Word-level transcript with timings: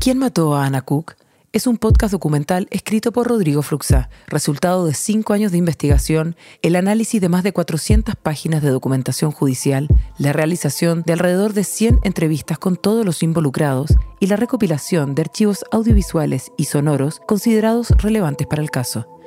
¿Quién 0.00 0.18
mató 0.18 0.54
a 0.54 0.64
Ana 0.64 0.82
Cook? 0.82 1.14
Es 1.52 1.66
un 1.66 1.76
podcast 1.76 2.12
documental 2.12 2.68
escrito 2.70 3.10
por 3.10 3.26
Rodrigo 3.26 3.62
Fruxá, 3.62 4.10
resultado 4.28 4.86
de 4.86 4.94
cinco 4.94 5.32
años 5.32 5.50
de 5.50 5.58
investigación, 5.58 6.36
el 6.62 6.76
análisis 6.76 7.20
de 7.20 7.28
más 7.28 7.42
de 7.42 7.52
400 7.52 8.14
páginas 8.14 8.62
de 8.62 8.70
documentación 8.70 9.32
judicial, 9.32 9.88
la 10.16 10.32
realización 10.32 11.02
de 11.04 11.14
alrededor 11.14 11.52
de 11.52 11.64
100 11.64 11.98
entrevistas 12.04 12.58
con 12.58 12.76
todos 12.76 13.04
los 13.04 13.24
involucrados 13.24 13.96
y 14.20 14.28
la 14.28 14.36
recopilación 14.36 15.16
de 15.16 15.22
archivos 15.22 15.64
audiovisuales 15.72 16.52
y 16.56 16.66
sonoros 16.66 17.20
considerados 17.26 17.90
relevantes 17.98 18.46
para 18.46 18.62
el 18.62 18.70
caso. 18.70 19.18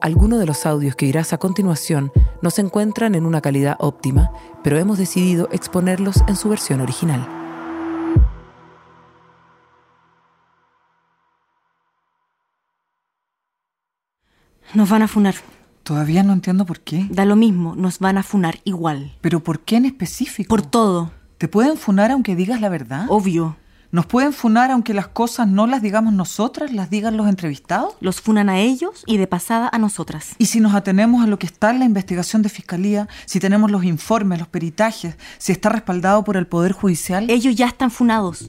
Algunos 0.00 0.40
de 0.40 0.46
los 0.46 0.64
audios 0.64 0.96
que 0.96 1.04
irás 1.04 1.34
a 1.34 1.38
continuación 1.38 2.12
no 2.40 2.48
se 2.48 2.62
encuentran 2.62 3.14
en 3.14 3.26
una 3.26 3.42
calidad 3.42 3.76
óptima, 3.78 4.32
pero 4.62 4.78
hemos 4.78 4.96
decidido 4.96 5.50
exponerlos 5.52 6.24
en 6.28 6.36
su 6.36 6.48
versión 6.48 6.80
original. 6.80 7.43
Nos 14.72 14.88
van 14.88 15.02
a 15.02 15.08
funar. 15.08 15.34
Todavía 15.82 16.22
no 16.22 16.32
entiendo 16.32 16.64
por 16.64 16.80
qué. 16.80 17.06
Da 17.10 17.26
lo 17.26 17.36
mismo, 17.36 17.76
nos 17.76 17.98
van 17.98 18.16
a 18.16 18.22
funar 18.22 18.60
igual. 18.64 19.12
¿Pero 19.20 19.40
por 19.40 19.60
qué 19.60 19.76
en 19.76 19.84
específico? 19.84 20.48
Por 20.48 20.62
todo. 20.62 21.12
¿Te 21.36 21.46
pueden 21.46 21.76
funar 21.76 22.10
aunque 22.10 22.34
digas 22.34 22.60
la 22.60 22.70
verdad? 22.70 23.04
Obvio. 23.08 23.56
¿Nos 23.94 24.06
pueden 24.06 24.32
funar 24.32 24.72
aunque 24.72 24.92
las 24.92 25.06
cosas 25.06 25.46
no 25.46 25.68
las 25.68 25.80
digamos 25.80 26.12
nosotras, 26.12 26.72
las 26.72 26.90
digan 26.90 27.16
los 27.16 27.28
entrevistados? 27.28 27.94
Los 28.00 28.20
funan 28.20 28.48
a 28.48 28.58
ellos 28.58 29.04
y 29.06 29.18
de 29.18 29.28
pasada 29.28 29.70
a 29.72 29.78
nosotras. 29.78 30.34
Y 30.38 30.46
si 30.46 30.58
nos 30.58 30.74
atenemos 30.74 31.22
a 31.22 31.28
lo 31.28 31.38
que 31.38 31.46
está 31.46 31.70
en 31.70 31.78
la 31.78 31.84
investigación 31.84 32.42
de 32.42 32.48
fiscalía, 32.48 33.06
si 33.24 33.38
tenemos 33.38 33.70
los 33.70 33.84
informes, 33.84 34.40
los 34.40 34.48
peritajes, 34.48 35.16
si 35.38 35.52
está 35.52 35.68
respaldado 35.68 36.24
por 36.24 36.36
el 36.36 36.48
Poder 36.48 36.72
Judicial. 36.72 37.30
Ellos 37.30 37.54
ya 37.54 37.66
están 37.66 37.92
funados. 37.92 38.48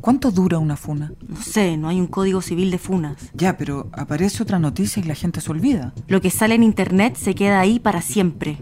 ¿Cuánto 0.00 0.30
dura 0.30 0.58
una 0.58 0.76
funa? 0.76 1.12
No 1.28 1.36
sé, 1.36 1.76
no 1.76 1.88
hay 1.88 2.00
un 2.00 2.06
código 2.06 2.40
civil 2.40 2.70
de 2.70 2.78
funas. 2.78 3.16
Ya, 3.34 3.58
pero 3.58 3.90
aparece 3.92 4.42
otra 4.42 4.58
noticia 4.58 5.02
y 5.02 5.06
la 5.06 5.14
gente 5.14 5.40
se 5.40 5.50
olvida. 5.50 5.92
Lo 6.08 6.20
que 6.20 6.30
sale 6.30 6.54
en 6.54 6.62
internet 6.62 7.16
se 7.16 7.34
queda 7.34 7.60
ahí 7.60 7.78
para 7.78 8.00
siempre. 8.00 8.58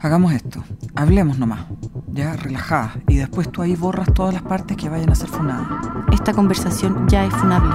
Hagamos 0.00 0.34
esto. 0.34 0.62
Hablemos 0.94 1.38
nomás. 1.38 1.66
Ya, 2.12 2.36
relajada. 2.36 2.96
Y 3.08 3.16
después 3.16 3.50
tú 3.50 3.62
ahí 3.62 3.76
borras 3.76 4.12
todas 4.12 4.34
las 4.34 4.42
partes 4.42 4.76
que 4.76 4.88
vayan 4.88 5.10
a 5.10 5.14
ser 5.14 5.28
funadas. 5.28 5.68
Esta 6.12 6.34
conversación 6.34 7.08
ya 7.08 7.24
es 7.24 7.34
funable. 7.34 7.74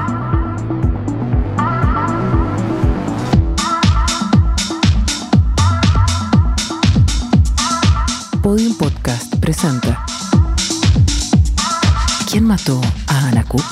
Podium 8.42 8.76
Podcast 8.76 9.36
presenta 9.38 10.04
¿Quién 10.06 10.21
mató 12.52 12.82
a 13.08 13.28
Ana 13.30 13.46
Cook? 13.46 13.64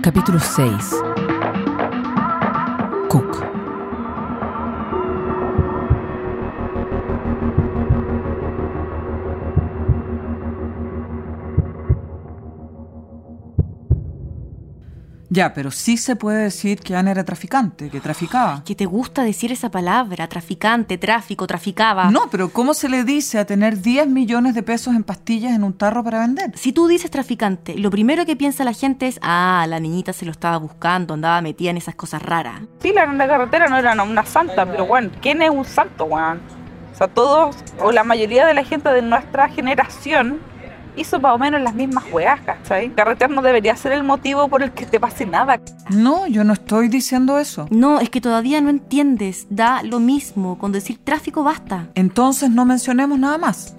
Capítulo 0.00 0.38
6 0.38 1.09
Ya, 15.32 15.54
pero 15.54 15.70
sí 15.70 15.96
se 15.96 16.16
puede 16.16 16.42
decir 16.42 16.80
que 16.80 16.96
Ana 16.96 17.12
era 17.12 17.24
traficante, 17.24 17.88
que 17.88 18.00
traficaba. 18.00 18.62
¿Qué 18.66 18.74
te 18.74 18.84
gusta 18.84 19.22
decir 19.22 19.52
esa 19.52 19.70
palabra? 19.70 20.26
Traficante, 20.26 20.98
tráfico, 20.98 21.46
traficaba. 21.46 22.10
No, 22.10 22.28
pero 22.32 22.48
¿cómo 22.48 22.74
se 22.74 22.88
le 22.88 23.04
dice 23.04 23.38
a 23.38 23.44
tener 23.44 23.80
10 23.80 24.08
millones 24.08 24.56
de 24.56 24.64
pesos 24.64 24.92
en 24.96 25.04
pastillas 25.04 25.52
en 25.52 25.62
un 25.62 25.72
tarro 25.72 26.02
para 26.02 26.18
vender? 26.18 26.50
Si 26.56 26.72
tú 26.72 26.88
dices 26.88 27.12
traficante, 27.12 27.78
lo 27.78 27.90
primero 27.90 28.26
que 28.26 28.34
piensa 28.34 28.64
la 28.64 28.72
gente 28.72 29.06
es, 29.06 29.20
ah, 29.22 29.64
la 29.68 29.78
niñita 29.78 30.12
se 30.12 30.24
lo 30.24 30.32
estaba 30.32 30.56
buscando, 30.56 31.14
andaba 31.14 31.40
metida 31.42 31.70
en 31.70 31.76
esas 31.76 31.94
cosas 31.94 32.20
raras. 32.22 32.62
Sí, 32.82 32.92
la 32.92 33.06
la 33.06 33.28
carretera 33.28 33.68
no 33.68 33.76
era 33.76 34.02
una 34.02 34.24
santa, 34.26 34.66
pero 34.66 34.86
bueno, 34.86 35.10
¿quién 35.22 35.42
es 35.42 35.50
un 35.50 35.64
santo, 35.64 36.06
weón? 36.06 36.40
O 36.92 36.96
sea, 36.96 37.06
todos, 37.06 37.56
o 37.78 37.92
la 37.92 38.02
mayoría 38.02 38.46
de 38.46 38.54
la 38.54 38.64
gente 38.64 38.88
de 38.88 39.02
nuestra 39.02 39.48
generación 39.48 40.40
hizo 40.96 41.20
más 41.20 41.34
o 41.34 41.38
menos 41.38 41.60
las 41.60 41.74
mismas 41.74 42.04
weas, 42.12 42.40
¿cachai? 42.40 42.90
Carretear 42.90 43.30
no 43.30 43.42
debería 43.42 43.76
ser 43.76 43.92
el 43.92 44.02
motivo 44.02 44.48
por 44.48 44.62
el 44.62 44.72
que 44.72 44.86
te 44.86 45.00
pase 45.00 45.26
nada. 45.26 45.60
No, 45.90 46.26
yo 46.26 46.44
no 46.44 46.52
estoy 46.52 46.88
diciendo 46.88 47.38
eso. 47.38 47.66
No, 47.70 48.00
es 48.00 48.10
que 48.10 48.20
todavía 48.20 48.60
no 48.60 48.70
entiendes. 48.70 49.46
Da 49.50 49.82
lo 49.82 50.00
mismo. 50.00 50.58
Con 50.58 50.72
decir 50.72 50.98
tráfico 51.02 51.42
basta. 51.42 51.88
Entonces 51.94 52.50
no 52.50 52.64
mencionemos 52.64 53.18
nada 53.18 53.38
más. 53.38 53.74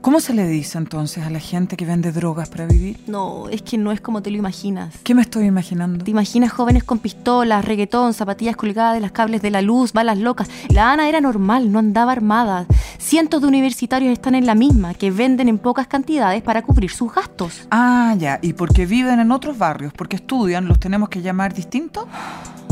¿Cómo 0.00 0.20
se 0.20 0.32
le 0.32 0.46
dice 0.46 0.78
entonces 0.78 1.24
a 1.24 1.30
la 1.30 1.40
gente 1.40 1.76
que 1.76 1.84
vende 1.84 2.12
drogas 2.12 2.48
para 2.48 2.66
vivir? 2.66 3.00
No, 3.08 3.48
es 3.48 3.62
que 3.62 3.76
no 3.76 3.90
es 3.90 4.00
como 4.00 4.22
te 4.22 4.30
lo 4.30 4.36
imaginas. 4.36 4.94
¿Qué 5.02 5.12
me 5.12 5.22
estoy 5.22 5.46
imaginando? 5.46 6.04
Te 6.04 6.12
imaginas 6.12 6.52
jóvenes 6.52 6.84
con 6.84 7.00
pistolas, 7.00 7.64
reggaetón, 7.64 8.14
zapatillas 8.14 8.54
colgadas 8.54 8.94
de 8.94 9.00
las 9.00 9.10
cables 9.10 9.42
de 9.42 9.50
la 9.50 9.60
luz, 9.60 9.92
balas 9.92 10.16
locas. 10.16 10.48
La 10.68 10.92
Ana 10.92 11.08
era 11.08 11.20
normal, 11.20 11.72
no 11.72 11.80
andaba 11.80 12.12
armada. 12.12 12.66
Cientos 12.98 13.42
de 13.42 13.48
universitarios 13.48 14.12
están 14.12 14.36
en 14.36 14.46
la 14.46 14.54
misma, 14.54 14.94
que 14.94 15.10
venden 15.10 15.48
en 15.48 15.58
pocas 15.58 15.88
cantidades 15.88 16.42
para 16.42 16.62
cubrir 16.62 16.90
sus 16.90 17.12
gastos. 17.12 17.66
Ah, 17.72 18.14
ya. 18.16 18.38
¿Y 18.40 18.52
porque 18.52 18.86
viven 18.86 19.18
en 19.18 19.32
otros 19.32 19.58
barrios, 19.58 19.92
porque 19.92 20.16
estudian, 20.16 20.68
los 20.68 20.78
tenemos 20.78 21.08
que 21.08 21.22
llamar 21.22 21.54
distintos? 21.54 22.06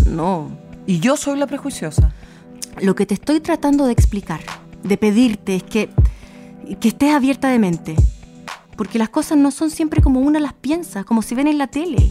No. 0.07 0.49
Y 0.87 1.01
yo 1.01 1.17
soy 1.17 1.37
la 1.39 1.49
prejuiciosa. 1.49 2.13
Lo 2.81 2.95
que 2.95 3.05
te 3.05 3.15
estoy 3.15 3.41
tratando 3.41 3.87
de 3.87 3.93
explicar, 3.93 4.41
de 4.85 4.97
pedirte, 4.97 5.57
es 5.57 5.65
que 5.65 5.91
que 6.75 6.88
estés 6.88 7.15
abierta 7.15 7.49
de 7.49 7.59
mente. 7.59 7.97
Porque 8.77 8.99
las 8.99 9.09
cosas 9.09 9.38
no 9.38 9.50
son 9.50 9.71
siempre 9.71 10.03
como 10.03 10.21
una 10.21 10.41
las 10.41 10.53
piensa, 10.53 11.04
como 11.04 11.22
se 11.22 11.34
ven 11.34 11.47
en 11.47 11.59
la 11.59 11.69
tele. 11.69 12.10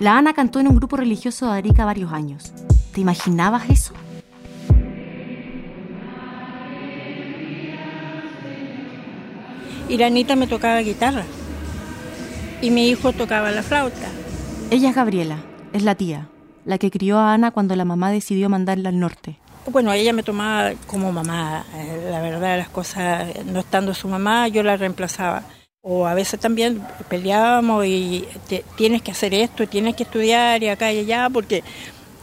La 0.00 0.18
Ana 0.18 0.34
cantó 0.34 0.60
en 0.60 0.68
un 0.68 0.76
grupo 0.76 0.96
religioso 0.96 1.46
de 1.46 1.58
Arica 1.58 1.84
varios 1.84 2.12
años. 2.12 2.52
¿Te 2.92 3.00
imaginabas 3.00 3.70
eso? 3.70 3.94
Y 9.88 9.96
la 9.96 10.06
Anita 10.06 10.36
me 10.36 10.46
tocaba 10.46 10.80
guitarra. 10.80 11.24
Y 12.60 12.70
mi 12.70 12.88
hijo 12.88 13.12
tocaba 13.12 13.50
la 13.50 13.62
flauta. 13.62 14.08
Ella 14.70 14.90
es 14.90 14.94
Gabriela, 14.94 15.38
es 15.72 15.82
la 15.82 15.94
tía, 15.94 16.28
la 16.66 16.76
que 16.76 16.90
crió 16.90 17.18
a 17.18 17.32
Ana 17.32 17.52
cuando 17.52 17.74
la 17.74 17.86
mamá 17.86 18.10
decidió 18.10 18.50
mandarla 18.50 18.90
al 18.90 19.00
norte. 19.00 19.38
Bueno, 19.70 19.92
ella 19.92 20.12
me 20.12 20.22
tomaba 20.22 20.72
como 20.86 21.12
mamá, 21.12 21.64
eh, 21.74 22.08
la 22.10 22.20
verdad, 22.20 22.58
las 22.58 22.68
cosas, 22.68 23.44
no 23.44 23.60
estando 23.60 23.94
su 23.94 24.08
mamá, 24.08 24.48
yo 24.48 24.62
la 24.62 24.76
reemplazaba. 24.76 25.42
O 25.82 26.06
a 26.06 26.14
veces 26.14 26.40
también 26.40 26.82
peleábamos 27.08 27.86
y 27.86 28.24
tienes 28.76 29.02
que 29.02 29.10
hacer 29.10 29.32
esto, 29.34 29.66
tienes 29.66 29.94
que 29.94 30.02
estudiar 30.02 30.62
y 30.62 30.68
acá 30.68 30.92
y 30.92 30.98
allá, 30.98 31.30
porque 31.30 31.62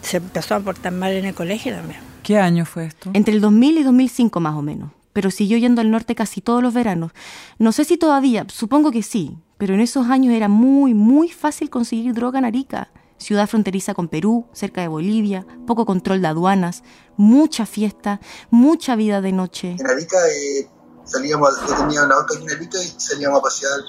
se 0.02 0.18
empezó 0.18 0.56
a 0.56 0.60
portar 0.60 0.92
mal 0.92 1.14
en 1.14 1.26
el 1.26 1.34
colegio 1.34 1.74
también. 1.74 2.00
¿Qué 2.24 2.38
año 2.38 2.66
fue 2.66 2.86
esto? 2.86 3.12
Entre 3.14 3.34
el 3.34 3.42
2000 3.42 3.78
y 3.78 3.84
2005 3.84 4.40
más 4.40 4.56
o 4.56 4.62
menos, 4.62 4.92
pero 5.14 5.32
siguió 5.32 5.58
yendo 5.58 5.82
al 5.82 5.92
norte 5.92 6.16
casi 6.16 6.42
todos 6.42 6.62
los 6.62 6.74
veranos. 6.74 7.12
No 7.58 7.72
sé 7.72 7.86
si 7.86 7.98
todavía, 7.98 8.46
supongo 8.50 8.92
que 8.92 9.04
sí, 9.04 9.38
pero 9.58 9.74
en 9.74 9.80
esos 9.80 10.08
años 10.08 10.34
era 10.34 10.48
muy, 10.48 10.94
muy 10.94 11.30
fácil 11.30 11.70
conseguir 11.70 12.14
droga 12.14 12.40
en 12.40 12.46
Arica 12.46 12.90
ciudad 13.18 13.48
fronteriza 13.48 13.94
con 13.94 14.08
Perú, 14.08 14.46
cerca 14.54 14.82
de 14.82 14.88
Bolivia, 14.88 15.46
poco 15.66 15.86
control 15.86 16.22
de 16.22 16.28
aduanas, 16.28 16.84
mucha 17.18 17.66
fiesta, 17.66 18.20
mucha 18.50 18.96
vida 18.96 19.22
de 19.22 19.32
noche. 19.32 19.76
En 19.80 19.88
Arica 19.88 20.18
eh, 20.28 20.70
salíamos, 21.04 21.50
yo 21.68 21.76
tenía 21.76 22.04
una 22.04 22.16
auto 22.16 22.36
en 22.36 22.50
Arica 22.50 22.82
y 22.82 22.94
salíamos 22.98 23.40
a 23.40 23.44
pasear, 23.44 23.80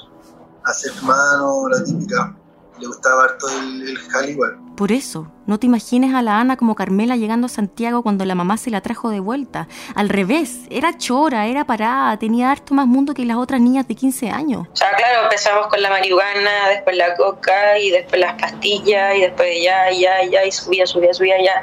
a 0.65 0.71
hacer 0.71 0.93
mano, 1.03 1.69
la 1.69 1.83
típica. 1.83 2.37
Le 2.79 2.87
gustaba 2.87 3.25
harto 3.25 3.49
el, 3.49 3.99
el 4.23 4.31
igual. 4.31 4.59
Por 4.77 4.93
eso, 4.93 5.33
no 5.47 5.59
te 5.59 5.67
imagines 5.67 6.15
a 6.15 6.21
la 6.21 6.39
Ana 6.39 6.59
como 6.59 6.75
Carmela 6.75 7.17
llegando 7.17 7.47
a 7.47 7.49
Santiago 7.49 8.03
cuando 8.03 8.27
la 8.27 8.35
mamá 8.35 8.59
se 8.59 8.71
la 8.71 8.83
trajo 8.83 9.09
de 9.09 9.21
vuelta. 9.21 9.69
Al 9.95 10.11
revés, 10.11 10.67
era 10.69 10.99
chora, 10.99 11.47
era 11.47 11.65
parada, 11.65 12.19
tenía 12.19 12.51
harto 12.51 12.75
más 12.75 12.87
mundo 12.87 13.15
que 13.15 13.25
las 13.25 13.39
otras 13.39 13.61
niñas 13.61 13.89
de 13.89 13.95
15 13.95 14.29
años. 14.29 14.67
O 14.71 14.77
sea, 14.77 14.95
claro, 14.95 15.23
empezamos 15.23 15.69
con 15.69 15.81
la 15.81 15.89
marihuana, 15.89 16.69
después 16.69 16.95
la 16.97 17.17
coca 17.17 17.79
y 17.79 17.91
después 17.91 18.21
las 18.21 18.35
pastillas 18.35 19.17
y 19.17 19.21
después 19.23 19.49
ya, 19.63 19.91
ya, 19.93 20.23
ya, 20.31 20.45
y 20.45 20.53
subía, 20.53 20.87
subía, 20.87 21.15
subía, 21.15 21.43
ya 21.43 21.63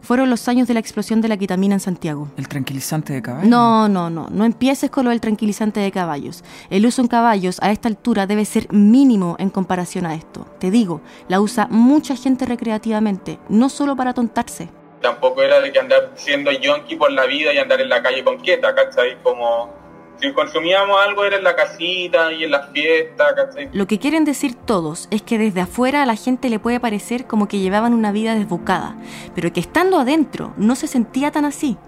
fueron 0.00 0.30
los 0.30 0.48
años 0.48 0.68
de 0.68 0.74
la 0.74 0.80
explosión 0.80 1.20
de 1.20 1.28
la 1.28 1.36
quitamina 1.36 1.74
en 1.74 1.80
Santiago. 1.80 2.28
¿El 2.36 2.48
tranquilizante 2.48 3.12
de 3.12 3.22
caballos? 3.22 3.48
No, 3.48 3.88
no, 3.88 4.10
no, 4.10 4.28
no 4.30 4.44
empieces 4.44 4.90
con 4.90 5.04
lo 5.04 5.10
del 5.10 5.20
tranquilizante 5.20 5.80
de 5.80 5.90
caballos. 5.90 6.44
El 6.70 6.86
uso 6.86 7.02
en 7.02 7.08
caballos 7.08 7.58
a 7.62 7.70
esta 7.70 7.88
altura 7.88 8.26
debe 8.26 8.44
ser 8.44 8.72
mínimo 8.72 9.36
en 9.38 9.50
comparación 9.50 10.06
a 10.06 10.14
esto. 10.14 10.46
Te 10.58 10.70
digo, 10.70 11.00
la 11.28 11.40
usa 11.40 11.68
mucha 11.70 12.16
gente 12.16 12.46
recreativamente, 12.46 13.38
no 13.48 13.68
solo 13.68 13.96
para 13.96 14.14
tontarse. 14.14 14.68
Tampoco 15.00 15.42
era 15.42 15.60
de 15.60 15.72
que 15.72 15.78
andar 15.78 16.12
siendo 16.14 16.52
yonki 16.52 16.96
por 16.96 17.10
la 17.10 17.24
vida 17.24 17.54
y 17.54 17.58
andar 17.58 17.80
en 17.80 17.88
la 17.88 18.02
calle 18.02 18.22
con 18.22 18.38
quieta, 18.38 18.74
¿cachai? 18.74 19.22
Como 19.22 19.79
Si 20.20 20.32
consumíamos 20.32 21.00
algo 21.00 21.24
era 21.24 21.36
en 21.36 21.44
la 21.44 21.56
casita 21.56 22.32
y 22.32 22.44
en 22.44 22.50
las 22.50 22.70
fiestas, 22.70 23.32
¿cachai? 23.34 23.70
Lo 23.72 23.86
que 23.86 23.98
quieren 23.98 24.24
decir 24.24 24.54
todos 24.54 25.08
es 25.10 25.22
que 25.22 25.38
desde 25.38 25.62
afuera 25.62 26.02
a 26.02 26.06
la 26.06 26.14
gente 26.14 26.50
le 26.50 26.58
puede 26.58 26.78
parecer 26.78 27.26
como 27.26 27.48
que 27.48 27.58
llevaban 27.58 27.94
una 27.94 28.12
vida 28.12 28.34
desbocada, 28.34 28.96
pero 29.34 29.52
que 29.52 29.60
estando 29.60 29.98
adentro 29.98 30.52
no 30.58 30.76
se 30.76 30.88
sentía 30.88 31.30
tan 31.30 31.46
así. 31.46 31.78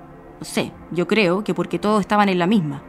No 0.40 0.46
sé, 0.46 0.72
yo 0.90 1.06
creo 1.06 1.44
que 1.44 1.52
porque 1.52 1.78
todos 1.78 2.00
estaban 2.00 2.30
en 2.30 2.38
la 2.38 2.46
misma. 2.46 2.82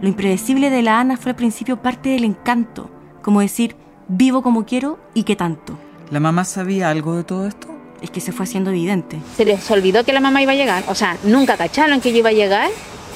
Lo 0.00 0.08
impredecible 0.08 0.70
de 0.70 0.82
la 0.82 0.98
Ana 0.98 1.16
fue 1.16 1.30
al 1.30 1.36
principio 1.36 1.76
parte 1.82 2.08
del 2.08 2.24
encanto, 2.24 2.90
como 3.22 3.40
decir, 3.40 3.76
vivo 4.08 4.42
como 4.42 4.64
quiero 4.64 4.98
y 5.12 5.24
qué 5.24 5.36
tanto. 5.36 5.78
¿La 6.10 6.20
mamá 6.20 6.44
sabía 6.44 6.88
algo 6.88 7.16
de 7.16 7.24
todo 7.24 7.46
esto? 7.46 7.68
Es 8.00 8.10
que 8.10 8.20
se 8.20 8.32
fue 8.32 8.44
haciendo 8.44 8.70
evidente. 8.70 9.18
Se 9.36 9.44
les 9.44 9.70
olvidó 9.70 10.04
que 10.04 10.12
la 10.12 10.20
mamá 10.20 10.42
iba 10.42 10.52
a 10.52 10.56
llegar, 10.56 10.84
o 10.88 10.94
sea, 10.94 11.18
nunca 11.24 11.56
cacharon 11.56 12.00
que 12.00 12.12
yo 12.12 12.18
iba 12.18 12.30
a 12.30 12.32
llegar 12.32 12.70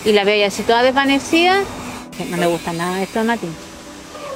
y 0.04 0.12
la 0.12 0.24
veo 0.24 0.46
así 0.46 0.62
toda 0.62 0.82
desvanecida. 0.82 1.60
Que 2.16 2.24
No 2.26 2.36
me 2.36 2.46
gusta 2.46 2.72
nada 2.72 3.02
esto, 3.02 3.22
Nati. 3.24 3.46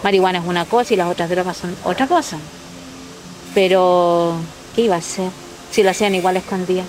Marihuana 0.02 0.38
es 0.38 0.44
una 0.44 0.64
cosa 0.64 0.94
y 0.94 0.96
las 0.96 1.08
otras 1.08 1.30
drogas 1.30 1.56
son 1.56 1.74
otra 1.84 2.06
cosa. 2.06 2.38
Pero, 3.54 4.34
¿qué 4.74 4.82
iba 4.82 4.96
a 4.96 4.98
hacer? 4.98 5.30
Si 5.70 5.82
lo 5.82 5.90
hacían 5.90 6.14
igual 6.14 6.36
escondida. 6.36 6.82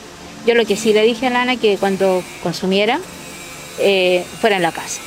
Yo 0.46 0.54
lo 0.54 0.66
que 0.66 0.76
sí 0.76 0.94
le 0.94 1.02
dije 1.04 1.28
a 1.28 1.30
Lana 1.30 1.56
que 1.56 1.78
cuando 1.78 2.22
consumiera, 2.44 3.00
eh, 3.80 4.26
fuera 4.42 4.58
en 4.58 4.62
la 4.62 4.72
casa. 4.72 5.02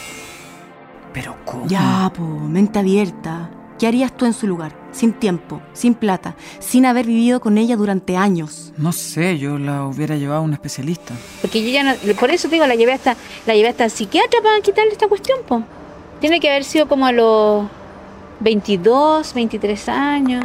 ¿Pero 1.13 1.37
cómo? 1.45 1.67
Ya, 1.67 2.11
po, 2.15 2.23
mente 2.23 2.79
abierta. 2.79 3.51
¿Qué 3.79 3.87
harías 3.87 4.17
tú 4.17 4.25
en 4.25 4.35
su 4.35 4.47
lugar? 4.47 4.73
Sin 4.93 5.13
tiempo, 5.13 5.61
sin 5.75 5.95
plata, 5.95 6.35
sin 6.61 6.87
haber 6.87 7.07
vivido 7.07 7.41
con 7.41 7.59
ella 7.59 7.77
durante 7.77 8.17
años. 8.17 8.73
No 8.77 8.93
sé, 8.93 9.39
yo 9.39 9.59
la 9.59 9.85
hubiera 9.85 10.17
llevado 10.17 10.41
a 10.41 10.45
un 10.45 10.55
especialista. 10.55 11.15
Porque 11.41 11.63
yo 11.63 11.71
ya 11.71 11.85
no, 11.85 11.95
por 12.19 12.31
eso 12.31 12.49
te 12.49 12.55
digo, 12.55 12.67
la 12.67 12.75
llevé 12.75 12.93
hasta, 12.93 13.17
la 13.47 13.55
llevé 13.55 13.69
hasta 13.69 13.85
el 13.85 13.91
psiquiatra 13.91 14.41
para 14.43 14.61
quitarle 14.61 14.93
esta 14.93 15.07
cuestión, 15.07 15.41
po. 15.47 15.63
Tiene 16.21 16.41
que 16.41 16.49
haber 16.49 16.65
sido 16.65 16.89
como 16.89 17.07
a 17.07 17.13
los 17.13 17.67
22, 18.41 19.35
23 19.35 19.89
años. 19.89 20.45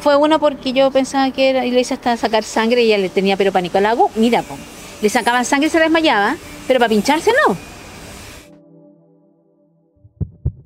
Fue 0.00 0.16
uno 0.16 0.38
porque 0.38 0.72
yo 0.72 0.90
pensaba 0.90 1.30
que 1.30 1.48
era, 1.48 1.64
y 1.64 1.70
le 1.70 1.80
hice 1.80 1.94
hasta 1.94 2.16
sacar 2.16 2.44
sangre 2.44 2.82
y 2.82 2.88
ella 2.88 2.98
le 2.98 3.08
tenía 3.08 3.36
pero 3.36 3.50
pánico 3.50 3.78
al 3.78 3.86
agua. 3.86 4.08
Mira, 4.16 4.42
po, 4.42 4.56
le 5.00 5.08
sacaban 5.08 5.44
sangre 5.44 5.68
y 5.68 5.70
se 5.70 5.80
desmayaba, 5.80 6.36
pero 6.66 6.78
para 6.78 6.90
pincharse 6.90 7.32
no. 7.46 7.73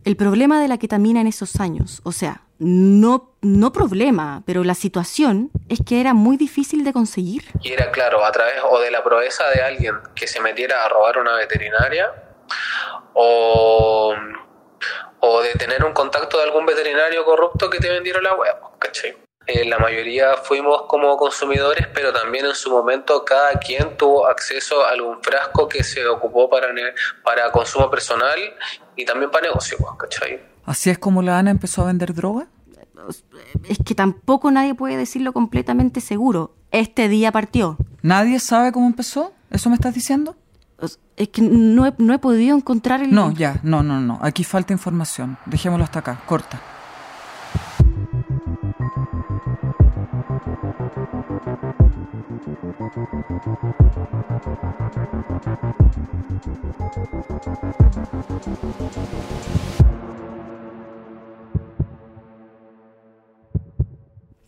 El 0.09 0.17
problema 0.17 0.63
de 0.63 0.69
la 0.69 0.79
ketamina 0.79 1.21
en 1.21 1.27
esos 1.27 1.61
años, 1.61 2.01
o 2.03 2.13
sea, 2.13 2.41
no, 2.59 3.35
no 3.43 3.73
problema, 3.75 4.43
pero 4.47 4.65
la 4.65 4.75
situación 4.75 5.51
es 5.69 5.81
que 5.87 6.01
era 6.01 6.15
muy 6.15 6.39
difícil 6.39 6.83
de 6.83 6.95
conseguir. 6.95 7.43
Y 7.61 7.73
era 7.73 7.91
claro, 7.91 8.25
a 8.25 8.33
través 8.33 8.55
o 8.71 8.81
de 8.81 8.91
la 8.91 9.05
proeza 9.05 9.45
de 9.51 9.61
alguien 9.61 9.97
que 10.15 10.27
se 10.27 10.41
metiera 10.41 10.83
a 10.83 10.89
robar 10.89 11.19
una 11.19 11.37
veterinaria 11.37 12.11
o, 13.13 14.15
o 15.21 15.43
de 15.43 15.53
tener 15.57 15.85
un 15.85 15.93
contacto 15.93 16.39
de 16.39 16.45
algún 16.45 16.65
veterinario 16.65 17.23
corrupto 17.27 17.69
que 17.69 17.79
te 17.79 17.91
vendiera 17.91 18.23
la 18.23 18.35
web, 18.35 18.57
¿cachai? 18.79 19.15
Eh, 19.47 19.67
la 19.67 19.79
mayoría 19.79 20.37
fuimos 20.37 20.85
como 20.89 21.19
consumidores, 21.19 21.87
pero 21.95 22.15
también 22.15 22.47
en 22.47 22.55
su 22.55 22.71
momento 22.71 23.27
cada 23.27 23.59
quien 23.59 23.97
tuvo 23.99 24.27
acceso 24.27 24.87
a 24.87 24.91
algún 24.91 25.23
frasco 25.23 25.69
que 25.69 25.85
se 25.85 26.07
ocupó 26.07 26.49
para, 26.49 26.69
para 27.23 27.51
consumo 27.51 27.91
personal 27.91 28.39
y 28.99 29.05
también 29.05 29.31
para 29.31 29.47
negocio, 29.47 29.79
pues, 29.79 29.93
¿cachai? 29.97 30.41
¿Así 30.67 30.91
es 30.91 30.99
como 30.99 31.23
la 31.23 31.39
Ana 31.39 31.53
empezó 31.53 31.83
a 31.83 31.87
vender 31.87 32.13
droga? 32.13 32.49
Es 33.69 33.79
que 33.79 33.95
tampoco 33.95 34.51
nadie 34.51 34.75
puede 34.75 34.97
decirlo 34.97 35.33
completamente 35.33 36.01
seguro. 36.01 36.57
Este 36.73 37.09
día 37.09 37.31
partió. 37.31 37.79
¿Nadie 38.03 38.41
sabe 38.41 38.73
cómo 38.73 38.87
empezó? 38.87 39.33
¿Eso 39.51 39.71
me 39.71 39.77
estás 39.77 39.95
diciendo? 39.95 40.37
Es 41.17 41.29
que 41.29 41.43
no 41.43 41.87
he, 41.87 41.95
no 41.99 42.13
he 42.13 42.19
podido 42.19 42.57
encontrar 42.57 43.01
el... 43.03 43.15
No, 43.15 43.31
ya, 43.31 43.61
no, 43.63 43.83
no, 43.83 44.01
no. 44.01 44.19
Aquí 44.21 44.45
falta 44.45 44.73
información. 44.73 45.39
Dejémoslo 45.47 45.85
hasta 45.85 46.01
acá, 46.01 46.21
corta. 46.27 46.61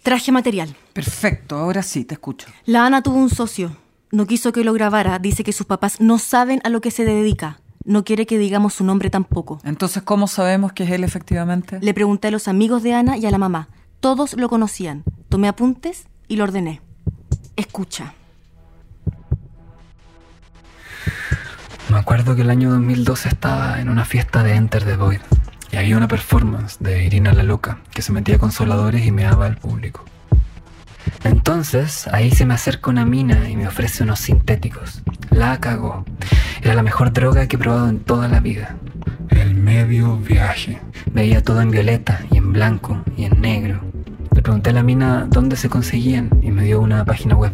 Traje 0.02 0.32
material. 0.32 0.75
Perfecto, 0.94 1.56
ahora 1.56 1.82
sí, 1.82 2.05
te 2.05 2.14
escucho. 2.14 2.49
La 2.64 2.87
Ana 2.87 3.02
tuvo 3.02 3.19
un 3.19 3.29
socio. 3.29 3.76
No 4.11 4.26
quiso 4.26 4.50
que 4.50 4.64
lo 4.64 4.73
grabara. 4.73 5.19
Dice 5.19 5.44
que 5.44 5.52
sus 5.52 5.67
papás 5.67 6.00
no 6.00 6.19
saben 6.19 6.61
a 6.64 6.70
lo 6.70 6.81
que 6.81 6.91
se 6.91 7.05
dedica. 7.05 7.61
No 7.85 8.02
quiere 8.05 8.26
que 8.26 8.38
digamos 8.38 8.75
su 8.75 8.85
nombre 8.85 9.11
tampoco. 9.11 9.61
Entonces, 9.62 10.02
¿cómo 10.02 10.26
sabemos 10.26 10.73
que 10.73 10.85
es 10.85 10.91
él 10.91 11.05
efectivamente? 11.05 11.79
Le 11.82 11.94
pregunté 11.94 12.29
a 12.29 12.31
los 12.31 12.49
amigos 12.49 12.82
de 12.82 12.94
Ana 12.94 13.19
y 13.19 13.26
a 13.26 13.31
la 13.31 13.38
mamá. 13.38 13.69
Todos 14.00 14.35
lo 14.35 14.49
conocían. 14.49 15.05
Tomé 15.29 15.49
apuntes 15.49 16.06
y 16.29 16.37
lo 16.37 16.44
ordené. 16.44 16.81
Escucha. 17.56 18.14
Me 21.91 21.99
acuerdo 21.99 22.35
que 22.35 22.43
el 22.43 22.50
año 22.50 22.70
2012 22.70 23.29
estaba 23.29 23.81
en 23.81 23.91
una 23.91 24.05
fiesta 24.05 24.43
de 24.43 24.55
Enter 24.55 24.85
the 24.85 24.96
Void 24.96 25.20
y 25.72 25.76
había 25.76 25.96
una 25.96 26.08
performance 26.08 26.78
de 26.81 27.05
Irina 27.05 27.32
la 27.32 27.43
Loca 27.43 27.78
que 27.93 28.02
se 28.02 28.12
metía 28.12 28.38
con 28.38 28.52
soladores 28.52 29.06
y 29.06 29.12
me 29.12 29.22
daba 29.22 29.46
al 29.46 29.56
público. 29.56 30.05
Entonces 31.25 32.08
ahí 32.08 32.31
se 32.31 32.46
me 32.46 32.55
acerca 32.55 32.90
una 32.90 33.05
mina 33.05 33.49
y 33.49 33.56
me 33.56 33.69
ofrece 33.69 34.02
unos 34.02 34.20
sintéticos. 34.20 35.02
La 35.31 35.58
cagó. 35.58 36.05
Era 36.62 36.75
la 36.75 36.82
mejor 36.82 37.12
droga 37.12 37.46
que 37.46 37.56
he 37.56 37.58
probado 37.58 37.88
en 37.88 38.00
toda 38.00 38.28
la 38.28 38.40
vida. 38.40 38.76
El 39.31 39.55
medio 39.55 40.17
viaje. 40.17 40.81
Veía 41.12 41.43
todo 41.43 41.61
en 41.61 41.70
violeta 41.70 42.20
y 42.31 42.38
en 42.38 42.52
blanco 42.52 43.02
y 43.17 43.25
en 43.25 43.40
negro. 43.40 43.81
Le 44.34 44.43
pregunté 44.43 44.70
a 44.70 44.75
la 44.75 44.82
mina 44.82 45.26
dónde 45.28 45.56
se 45.56 45.69
conseguían 45.69 46.31
y 46.43 46.50
me 46.50 46.64
dio 46.64 46.81
una 46.81 47.05
página 47.05 47.34
web. 47.34 47.52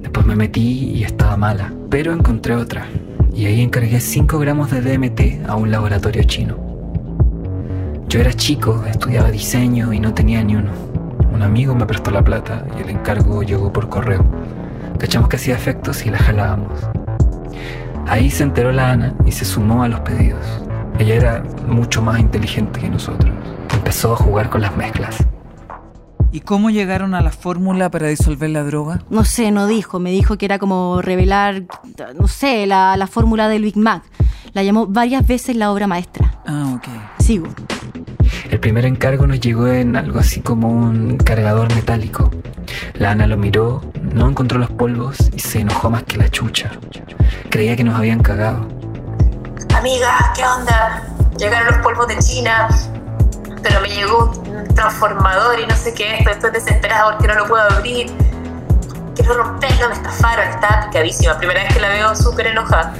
Después 0.00 0.26
me 0.26 0.36
metí 0.36 0.90
y 0.94 1.04
estaba 1.04 1.36
mala, 1.36 1.72
pero 1.90 2.12
encontré 2.12 2.54
otra. 2.54 2.86
Y 3.34 3.46
ahí 3.46 3.60
encargué 3.60 4.00
5 4.00 4.38
gramos 4.38 4.70
de 4.70 4.80
DMT 4.80 5.48
a 5.48 5.56
un 5.56 5.70
laboratorio 5.70 6.24
chino. 6.24 6.67
Yo 8.08 8.20
era 8.20 8.32
chico, 8.32 8.84
estudiaba 8.86 9.30
diseño 9.30 9.92
y 9.92 10.00
no 10.00 10.14
tenía 10.14 10.42
ni 10.42 10.56
uno. 10.56 10.70
Un 11.30 11.42
amigo 11.42 11.74
me 11.74 11.84
prestó 11.84 12.10
la 12.10 12.24
plata 12.24 12.64
y 12.78 12.80
el 12.80 12.88
encargo 12.88 13.42
llegó 13.42 13.70
por 13.70 13.90
correo. 13.90 14.24
Cachamos 14.98 15.28
que 15.28 15.36
hacía 15.36 15.54
efectos 15.54 16.06
y 16.06 16.10
la 16.10 16.16
jalábamos. 16.16 16.72
Ahí 18.06 18.30
se 18.30 18.44
enteró 18.44 18.72
la 18.72 18.92
Ana 18.92 19.14
y 19.26 19.32
se 19.32 19.44
sumó 19.44 19.82
a 19.82 19.88
los 19.88 20.00
pedidos. 20.00 20.42
Ella 20.98 21.14
era 21.16 21.42
mucho 21.66 22.00
más 22.00 22.18
inteligente 22.18 22.80
que 22.80 22.88
nosotros. 22.88 23.30
Empezó 23.74 24.14
a 24.14 24.16
jugar 24.16 24.48
con 24.48 24.62
las 24.62 24.74
mezclas. 24.74 25.18
¿Y 26.32 26.40
cómo 26.40 26.70
llegaron 26.70 27.14
a 27.14 27.20
la 27.20 27.30
fórmula 27.30 27.90
para 27.90 28.08
disolver 28.08 28.48
la 28.48 28.64
droga? 28.64 29.02
No 29.10 29.24
sé, 29.24 29.50
no 29.50 29.66
dijo. 29.66 29.98
Me 30.00 30.10
dijo 30.12 30.38
que 30.38 30.46
era 30.46 30.58
como 30.58 31.02
revelar, 31.02 31.64
no 32.18 32.26
sé, 32.26 32.66
la, 32.66 32.96
la 32.96 33.06
fórmula 33.06 33.48
del 33.48 33.62
Big 33.62 33.76
Mac. 33.76 34.02
La 34.54 34.62
llamó 34.62 34.86
varias 34.86 35.26
veces 35.26 35.56
la 35.56 35.70
obra 35.70 35.86
maestra. 35.86 36.40
Ah, 36.46 36.72
ok. 36.74 36.88
Sigo. 37.22 37.48
El 38.50 38.60
primer 38.60 38.86
encargo 38.86 39.26
nos 39.26 39.40
llegó 39.40 39.68
en 39.68 39.94
algo 39.94 40.20
así 40.20 40.40
como 40.40 40.68
un 40.68 41.18
cargador 41.18 41.72
metálico. 41.74 42.30
La 42.94 43.10
Ana 43.10 43.26
lo 43.26 43.36
miró, 43.36 43.82
no 44.00 44.28
encontró 44.28 44.58
los 44.58 44.70
polvos 44.70 45.18
y 45.34 45.38
se 45.38 45.60
enojó 45.60 45.90
más 45.90 46.04
que 46.04 46.16
la 46.16 46.30
chucha. 46.30 46.70
Creía 47.50 47.76
que 47.76 47.84
nos 47.84 47.94
habían 47.94 48.20
cagado. 48.20 48.66
Amiga, 49.76 50.32
¿qué 50.34 50.44
onda? 50.44 51.02
Llegaron 51.38 51.66
los 51.66 51.84
polvos 51.84 52.08
de 52.08 52.18
China, 52.18 52.68
pero 53.62 53.80
me 53.82 53.90
llegó 53.90 54.32
un 54.46 54.66
transformador 54.74 55.60
y 55.60 55.66
no 55.66 55.76
sé 55.76 55.92
qué, 55.92 56.16
esto, 56.16 56.30
estoy 56.30 56.50
desesperada 56.50 57.12
porque 57.12 57.28
no 57.28 57.34
lo 57.34 57.46
puedo 57.46 57.62
abrir. 57.62 58.10
Quiero 59.14 59.34
romperlo, 59.34 59.88
me 59.88 59.94
estafaron, 59.94 60.48
está 60.48 60.86
picadísima. 60.86 61.36
Primera 61.36 61.64
vez 61.64 61.74
que 61.74 61.80
la 61.80 61.88
veo 61.90 62.16
súper 62.16 62.46
enojada. 62.46 62.94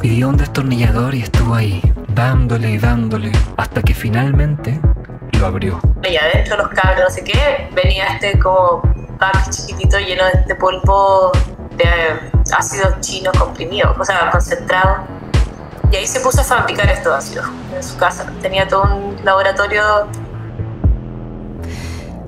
Pidió 0.00 0.28
un 0.28 0.36
destornillador 0.36 1.14
y 1.14 1.22
estuvo 1.22 1.54
ahí, 1.54 1.80
dándole 2.14 2.70
y 2.70 2.78
dándole, 2.78 3.32
hasta 3.56 3.82
que 3.82 3.94
finalmente 3.94 4.80
lo 5.38 5.46
abrió. 5.46 5.80
Y 6.08 6.16
adentro 6.16 6.56
los 6.56 6.68
cables, 6.68 7.04
no 7.04 7.10
sé 7.10 7.24
qué, 7.24 7.70
venía 7.74 8.06
este 8.06 8.38
como 8.38 8.82
pack 9.18 9.50
chiquitito 9.50 9.98
lleno 9.98 10.24
de 10.24 10.32
este 10.40 10.54
polvo 10.54 11.32
de 11.76 11.84
eh, 11.84 12.30
ácidos 12.56 13.00
chinos 13.00 13.36
comprimidos, 13.38 13.96
o 13.98 14.04
sea, 14.04 14.30
concentrados. 14.30 14.98
Y 15.90 15.96
ahí 15.96 16.06
se 16.06 16.20
puso 16.20 16.40
a 16.40 16.44
fabricar 16.44 16.88
estos 16.88 17.12
ácidos 17.12 17.46
en 17.74 17.82
su 17.82 17.96
casa. 17.96 18.26
Tenía 18.40 18.66
todo 18.66 18.82
un 18.84 19.16
laboratorio 19.24 20.08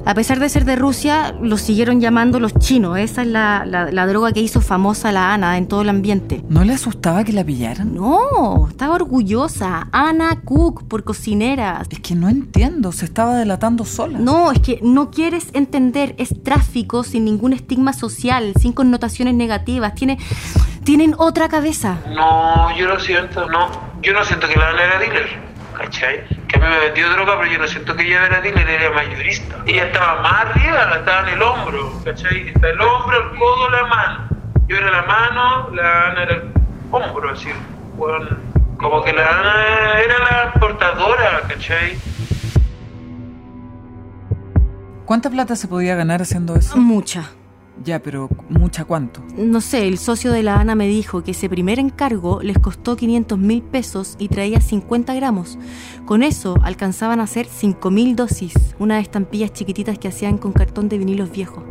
A 0.07 0.13
pesar 0.15 0.39
de 0.39 0.49
ser 0.51 0.67
de 0.67 0.77
Rusia, 0.77 1.35
lo 1.41 1.57
siguieron 1.57 1.99
llamando 2.01 2.39
los 2.39 2.53
chinos. 2.59 2.99
Esa 2.99 3.23
es 3.23 3.29
la, 3.29 3.65
la- 3.65 3.91
la 3.91 4.07
droga 4.07 4.33
que 4.33 4.41
hizo 4.41 4.61
famosa 4.61 5.09
a 5.09 5.13
la 5.13 5.33
Ana 5.33 5.57
en 5.57 5.67
todo 5.67 5.81
el 5.81 5.89
ambiente. 5.89 6.45
¿No 6.51 6.63
le 6.63 6.75
asustaba 6.75 7.25
que 7.25 7.33
la 7.33 7.43
pillaran? 7.43 7.95
No, 7.95 8.69
estaba 8.69 8.97
orgullosa. 8.97 9.89
Ana 9.93 10.43
Cook 10.45 10.87
por 10.89 11.05
cocinera. 11.05 11.83
Es 11.89 12.01
que 12.01 12.15
no 12.15 12.29
entiendo, 12.29 12.93
se 12.93 13.07
estaba 13.07 13.37
delatando 13.37 13.87
sola. 13.87 14.19
No, 14.19 14.53
es 14.53 14.61
que 14.61 14.79
no 14.83 15.11
quieres 15.11 15.47
entender. 15.55 16.15
Es 16.19 16.43
tráfico 16.43 17.03
sin 17.03 17.25
ningún 17.25 17.55
estigma 17.55 17.95
social, 17.95 18.53
sin 18.61 18.73
connotaciones 18.75 19.35
negativas. 19.35 19.95
Tiene, 19.95 20.19
tienen 20.85 21.15
otra 21.17 21.49
cabeza. 21.49 21.99
No, 22.15 22.77
yo 22.77 22.89
lo 22.89 23.01
siento, 23.01 23.49
no. 23.49 23.69
yo 24.03 24.13
no 24.13 24.23
siento 24.25 24.47
que 24.49 24.57
la 24.59 24.69
Ana 24.69 24.83
era 24.85 24.99
dealer, 24.99 25.27
¿cachai? 25.79 26.17
Que 26.55 26.61
a 26.61 26.69
mí 26.69 26.69
me 26.73 26.79
vendió 26.87 27.11
droga, 27.11 27.37
pero 27.41 27.53
yo 27.53 27.59
no 27.59 27.67
siento 27.67 27.97
que 27.97 28.07
ella 28.07 28.27
era 28.27 28.41
dealer, 28.41 28.69
era 28.69 28.91
mayorista. 28.93 29.57
Ella 29.67 29.87
estaba 29.87 30.23
más 30.23 30.33
arriba, 30.47 30.97
estaba 30.99 31.29
en 31.29 31.35
el 31.35 31.43
hombro, 31.43 32.01
¿cachai? 32.05 32.49
Está 32.49 32.69
el 32.69 32.81
hombro, 32.81 33.33
el 33.33 33.39
codo, 33.39 33.71
la 33.71 33.87
mano. 33.87 34.29
Yo 34.69 34.77
era 34.77 34.91
la 34.91 35.03
mano, 35.03 35.71
la 35.75 36.11
Ana 36.11 36.23
era 36.23 36.35
el 36.37 36.53
hombro, 36.93 37.31
así. 37.31 37.49
Bueno, 37.97 38.29
como 38.79 39.03
que 39.03 39.13
la 39.13 39.29
Ana 39.29 40.01
era 40.01 40.19
la 40.19 40.53
portadora, 40.53 41.43
¿cachai? 41.49 41.99
¿Cuánta 45.05 45.29
plata 45.29 45.57
se 45.57 45.67
podía 45.67 45.97
ganar 45.97 46.23
haciendo 46.23 46.55
eso? 46.55 46.77
Mucha. 46.77 47.31
Ya, 47.83 48.01
pero 48.01 48.29
¿mucha 48.49 48.85
cuánto? 48.85 49.21
No 49.37 49.61
sé, 49.61 49.89
el 49.89 49.99
socio 49.99 50.31
de 50.31 50.43
la 50.45 50.61
Ana 50.61 50.75
me 50.75 50.87
dijo 50.87 51.25
que 51.25 51.33
ese 51.33 51.49
primer 51.49 51.79
encargo 51.81 52.41
les 52.41 52.59
costó 52.59 52.97
500 52.97 53.39
mil 53.39 53.63
pesos 53.63 54.15
y 54.19 54.29
traía 54.29 54.61
50 54.61 55.13
gramos. 55.15 55.59
Con 56.07 56.23
eso 56.23 56.57
alcanzaban 56.63 57.19
a 57.21 57.25
hacer 57.25 57.47
5 57.47 57.91
mil 57.91 58.15
dosis, 58.15 58.55
unas 58.79 59.03
estampillas 59.03 59.53
chiquititas 59.53 59.99
que 59.99 60.09
hacían 60.09 60.39
con 60.39 60.53
cartón 60.53 60.89
de 60.89 60.99
vinilos 60.99 61.33
viejos. 61.33 61.65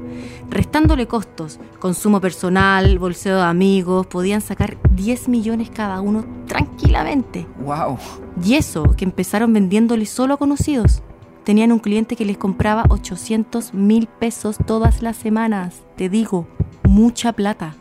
Restándole 0.50 1.08
costos, 1.08 1.60
consumo 1.80 2.20
personal, 2.20 3.00
bolseo 3.00 3.38
de 3.38 3.44
amigos, 3.44 4.06
podían 4.06 4.42
sacar 4.42 4.78
10 4.92 5.30
millones 5.30 5.70
cada 5.74 6.02
uno 6.02 6.26
tranquilamente. 6.48 7.48
¡Wow! 7.64 7.98
Y 8.44 8.56
eso 8.56 8.94
que 8.98 9.06
empezaron 9.06 9.54
vendiéndole 9.54 10.06
solo 10.06 10.34
a 10.34 10.38
conocidos 10.38 11.02
tenían 11.44 11.72
un 11.72 11.80
cliente 11.80 12.16
que 12.16 12.26
les 12.26 12.38
compraba 12.38 12.86
800 12.90 13.74
mil 13.74 14.08
pesos 14.08 14.58
todas 14.66 15.02
las 15.02 15.18
semanas. 15.18 15.84
Te 15.96 16.10
digo, 16.10 16.48
mucha 16.84 17.34
plata. 17.34 17.76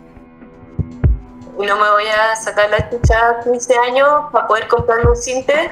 No 1.59 1.77
me 1.77 1.91
voy 1.91 2.05
a 2.07 2.35
sacar 2.37 2.71
la 2.71 2.91
chucha 2.91 3.41
15 3.45 3.75
años 3.79 4.09
para 4.33 4.47
poder 4.47 4.67
comprarme 4.69 5.11
un 5.11 5.17
cinte. 5.17 5.71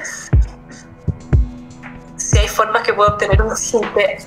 Si 2.15 2.37
hay 2.37 2.47
formas 2.47 2.83
que 2.83 2.93
puedo 2.93 3.11
obtener 3.11 3.41
un 3.41 3.55
cinte 3.57 4.19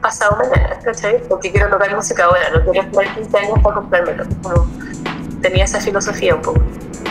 pasado 0.00 0.36
mañana, 0.36 0.78
¿cachai? 0.82 1.22
Porque 1.28 1.52
quiero 1.52 1.70
tocar 1.70 1.94
música 1.94 2.24
ahora, 2.24 2.50
no 2.50 2.64
quiero 2.64 2.88
esperar 2.88 3.14
15 3.14 3.38
años 3.38 3.58
para 3.62 3.74
comprármelo. 3.76 4.24
Como 4.42 4.66
tenía 5.40 5.64
esa 5.64 5.80
filosofía 5.80 6.34
un 6.34 6.42
poco. 6.42 6.60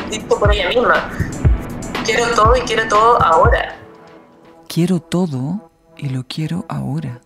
Dicho 0.10 0.28
por 0.28 0.54
ella 0.54 0.68
misma. 0.70 1.10
Quiero 2.04 2.26
todo 2.36 2.56
y 2.58 2.62
quiero 2.62 2.88
todo 2.90 3.22
ahora. 3.22 3.76
Quiero 4.68 5.00
todo 5.00 5.73
y 5.98 6.10
lo 6.10 6.24
quiero 6.28 6.66
ahora. 6.70 7.22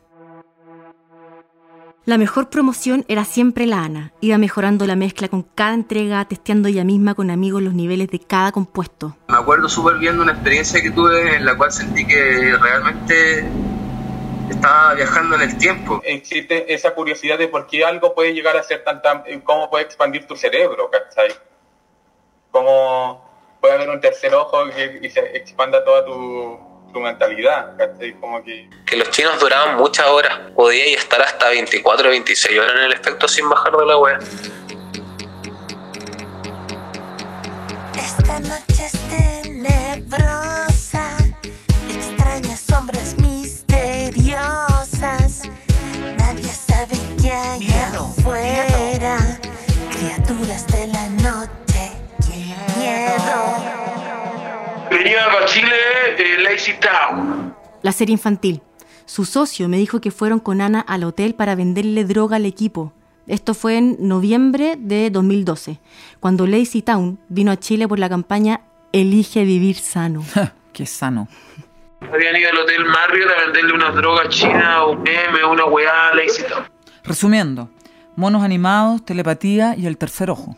La 2.07 2.17
mejor 2.17 2.49
promoción 2.49 3.03
era 3.09 3.25
siempre 3.25 3.65
la 3.65 3.83
Ana. 3.83 4.13
Iba 4.21 4.37
mejorando 4.37 4.87
la 4.87 4.95
mezcla 4.95 5.27
con 5.27 5.43
cada 5.43 5.73
entrega, 5.73 6.23
testeando 6.23 6.69
ella 6.69 6.85
misma 6.85 7.15
con 7.15 7.29
amigos 7.29 7.61
los 7.61 7.73
niveles 7.73 8.07
de 8.07 8.19
cada 8.19 8.53
compuesto. 8.53 9.17
Me 9.27 9.35
acuerdo 9.35 9.67
súper 9.67 9.97
bien 9.97 10.15
de 10.15 10.21
una 10.21 10.31
experiencia 10.31 10.81
que 10.81 10.91
tuve 10.91 11.35
en 11.35 11.43
la 11.43 11.57
cual 11.57 11.69
sentí 11.69 12.07
que 12.07 12.55
realmente 12.61 13.45
estaba 14.49 14.93
viajando 14.93 15.35
en 15.35 15.41
el 15.41 15.57
tiempo. 15.57 16.01
Existe 16.05 16.73
esa 16.73 16.93
curiosidad 16.93 17.37
de 17.37 17.49
por 17.49 17.67
qué 17.67 17.83
algo 17.83 18.15
puede 18.15 18.33
llegar 18.33 18.55
a 18.55 18.63
ser 18.63 18.85
tan, 18.85 19.01
tan 19.01 19.23
cómo 19.41 19.69
puede 19.69 19.83
expandir 19.83 20.25
tu 20.25 20.37
cerebro, 20.37 20.89
¿cachai? 20.89 21.35
Cómo 22.51 23.57
puede 23.59 23.73
haber 23.73 23.89
un 23.89 23.99
tercer 23.99 24.33
ojo 24.33 24.59
y 25.01 25.09
se 25.09 25.19
expanda 25.35 25.83
toda 25.83 26.05
tu, 26.05 26.57
tu 26.91 26.99
mentalidad, 26.99 27.77
¿cachai? 27.77 28.13
Como 28.19 28.43
que... 28.43 28.69
Que 28.85 28.97
los 28.97 29.09
chinos 29.11 29.39
duraban 29.39 29.77
muchas 29.77 30.05
horas. 30.07 30.37
Podía 30.55 30.97
estar 30.97 31.21
hasta 31.21 31.49
24 31.49 32.07
o 32.07 32.11
26 32.11 32.59
horas 32.59 32.73
en 32.75 32.81
el 32.83 32.93
efecto 32.93 33.27
sin 33.27 33.49
bajar 33.49 33.75
de 33.75 33.85
la 33.85 33.97
web. 33.97 34.19
Esta 37.95 38.39
noche 38.39 38.85
es 38.85 38.91
tenebrosa, 39.43 41.17
extrañas 41.89 42.59
sombras 42.59 43.15
misteriosas. 43.19 45.43
Nadie 46.17 46.49
sabe 46.49 46.97
qué 47.21 47.31
hay 47.31 47.67
afuera. 47.93 49.17
Criaturas 49.91 50.65
de 50.67 50.87
la 50.87 51.09
noche, 51.09 51.91
qué 52.27 52.55
miedo. 52.77 53.76
Venía 54.97 55.27
para 55.31 55.45
Chile 55.45 55.75
eh, 56.17 56.37
Lazy 56.41 56.73
Town. 56.79 57.53
La 57.83 57.91
serie 57.91 58.13
infantil. 58.13 58.61
Su 59.05 59.25
socio 59.25 59.69
me 59.69 59.77
dijo 59.77 60.01
que 60.01 60.09
fueron 60.09 60.39
con 60.39 60.59
Ana 60.59 60.79
al 60.79 61.03
hotel 61.03 61.35
para 61.35 61.53
venderle 61.53 62.03
droga 62.03 62.37
al 62.37 62.47
equipo. 62.47 62.93
Esto 63.27 63.53
fue 63.53 63.77
en 63.77 63.97
noviembre 63.99 64.75
de 64.75 65.11
2012, 65.11 65.79
cuando 66.19 66.47
Lazy 66.47 66.81
Town 66.81 67.19
vino 67.29 67.51
a 67.51 67.57
Chile 67.57 67.87
por 67.87 67.99
la 67.99 68.09
campaña 68.09 68.61
Elige 68.91 69.43
vivir 69.43 69.75
sano. 69.75 70.25
Qué 70.73 70.87
sano. 70.87 71.27
Habían 72.01 72.35
ido 72.35 72.49
al 72.49 72.57
Hotel 72.57 72.85
Marriott 72.85 73.29
a 73.29 73.45
venderle 73.45 73.73
unas 73.73 73.93
drogas 73.93 74.29
chinas, 74.29 74.83
un 74.87 75.07
M, 75.07 75.45
una 75.45 75.65
weá, 75.65 76.15
Lazy 76.15 76.41
Town. 76.49 76.63
Resumiendo, 77.03 77.69
monos 78.15 78.41
animados, 78.41 79.05
telepatía 79.05 79.75
y 79.77 79.85
el 79.85 79.95
tercer 79.95 80.31
ojo. 80.31 80.55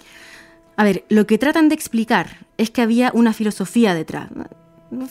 A 0.80 0.86
ver, 0.86 1.04
lo 1.10 1.28
que 1.28 1.38
tratan 1.38 1.68
de 1.68 1.76
explicar 1.76 2.38
es 2.58 2.70
que 2.70 2.82
había 2.82 3.12
una 3.14 3.34
filosofía 3.34 3.94
detrás. 3.94 4.30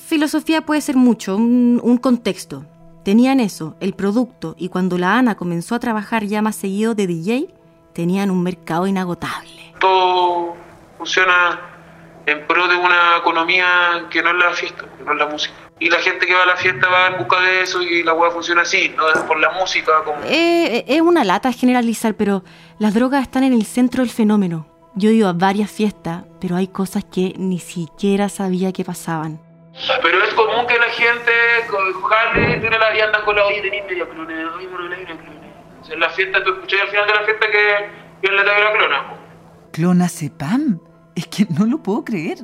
Filosofía 0.06 0.62
puede 0.62 0.80
ser 0.80 0.96
mucho, 0.96 1.36
un, 1.36 1.78
un 1.84 1.98
contexto. 1.98 2.64
Tenían 3.04 3.38
eso, 3.38 3.76
el 3.78 3.92
producto, 3.92 4.54
y 4.56 4.70
cuando 4.70 4.96
la 4.96 5.18
Ana 5.18 5.34
comenzó 5.34 5.74
a 5.74 5.78
trabajar 5.78 6.24
ya 6.24 6.40
más 6.40 6.56
seguido 6.56 6.94
de 6.94 7.06
DJ, 7.06 7.48
tenían 7.92 8.30
un 8.30 8.42
mercado 8.42 8.86
inagotable. 8.86 9.74
Todo 9.78 10.56
funciona 10.96 11.60
en 12.24 12.46
pro 12.46 12.66
de 12.66 12.76
una 12.76 13.18
economía 13.18 14.06
que 14.08 14.22
no 14.22 14.30
es 14.30 14.36
la 14.38 14.52
fiesta, 14.54 14.86
que 14.96 15.04
no 15.04 15.12
es 15.12 15.18
la 15.18 15.26
música. 15.26 15.54
Y 15.78 15.90
la 15.90 15.98
gente 15.98 16.24
que 16.24 16.32
va 16.32 16.44
a 16.44 16.46
la 16.46 16.56
fiesta 16.56 16.88
va 16.88 17.08
en 17.08 17.18
busca 17.18 17.42
de 17.42 17.60
eso 17.60 17.82
y 17.82 18.02
la 18.04 18.14
weá 18.14 18.30
funciona 18.30 18.62
así, 18.62 18.94
no 18.96 19.06
es 19.10 19.18
por 19.18 19.38
la 19.38 19.50
música 19.50 20.02
como... 20.02 20.16
Eh, 20.24 20.86
es 20.88 21.02
una 21.02 21.24
lata 21.24 21.52
generalizar, 21.52 22.14
pero 22.14 22.42
las 22.78 22.94
drogas 22.94 23.20
están 23.20 23.44
en 23.44 23.52
el 23.52 23.66
centro 23.66 24.02
del 24.02 24.10
fenómeno. 24.10 24.77
Yo 24.98 25.10
he 25.10 25.14
ido 25.14 25.28
a 25.28 25.32
varias 25.32 25.70
fiestas, 25.70 26.24
pero 26.40 26.56
hay 26.56 26.66
cosas 26.66 27.04
que 27.04 27.32
ni 27.38 27.60
siquiera 27.60 28.28
sabía 28.28 28.72
que 28.72 28.84
pasaban. 28.84 29.40
Pero 30.02 30.24
es 30.24 30.34
común 30.34 30.66
que 30.66 30.76
la 30.76 30.90
gente 30.90 31.30
con 31.70 32.02
jale, 32.02 32.58
tiene 32.58 32.76
la 32.78 33.04
andan 33.04 33.24
con 33.24 33.36
la 33.36 33.46
oye 33.46 33.62
tenés 33.62 33.84
medio 33.86 34.08
clone, 34.10 34.44
oye 34.44 34.66
mono 34.66 34.88
negro 34.88 35.16
clone. 35.16 35.52
O 35.80 35.84
sea, 35.84 35.94
en 35.94 36.00
la 36.00 36.10
fiesta 36.10 36.42
tú 36.42 36.50
escuchás 36.50 36.80
al 36.82 36.88
final 36.88 37.06
de 37.06 37.14
la 37.14 37.22
fiesta 37.22 37.46
que 37.48 38.08
que 38.20 38.28
le 38.28 38.42
trae 38.42 38.64
la 38.64 38.72
clona. 38.72 39.14
¿Clonazepam? 39.72 40.80
Es 41.14 41.26
que 41.28 41.46
no 41.50 41.66
lo 41.66 41.82
puedo 41.82 42.04
creer. 42.04 42.38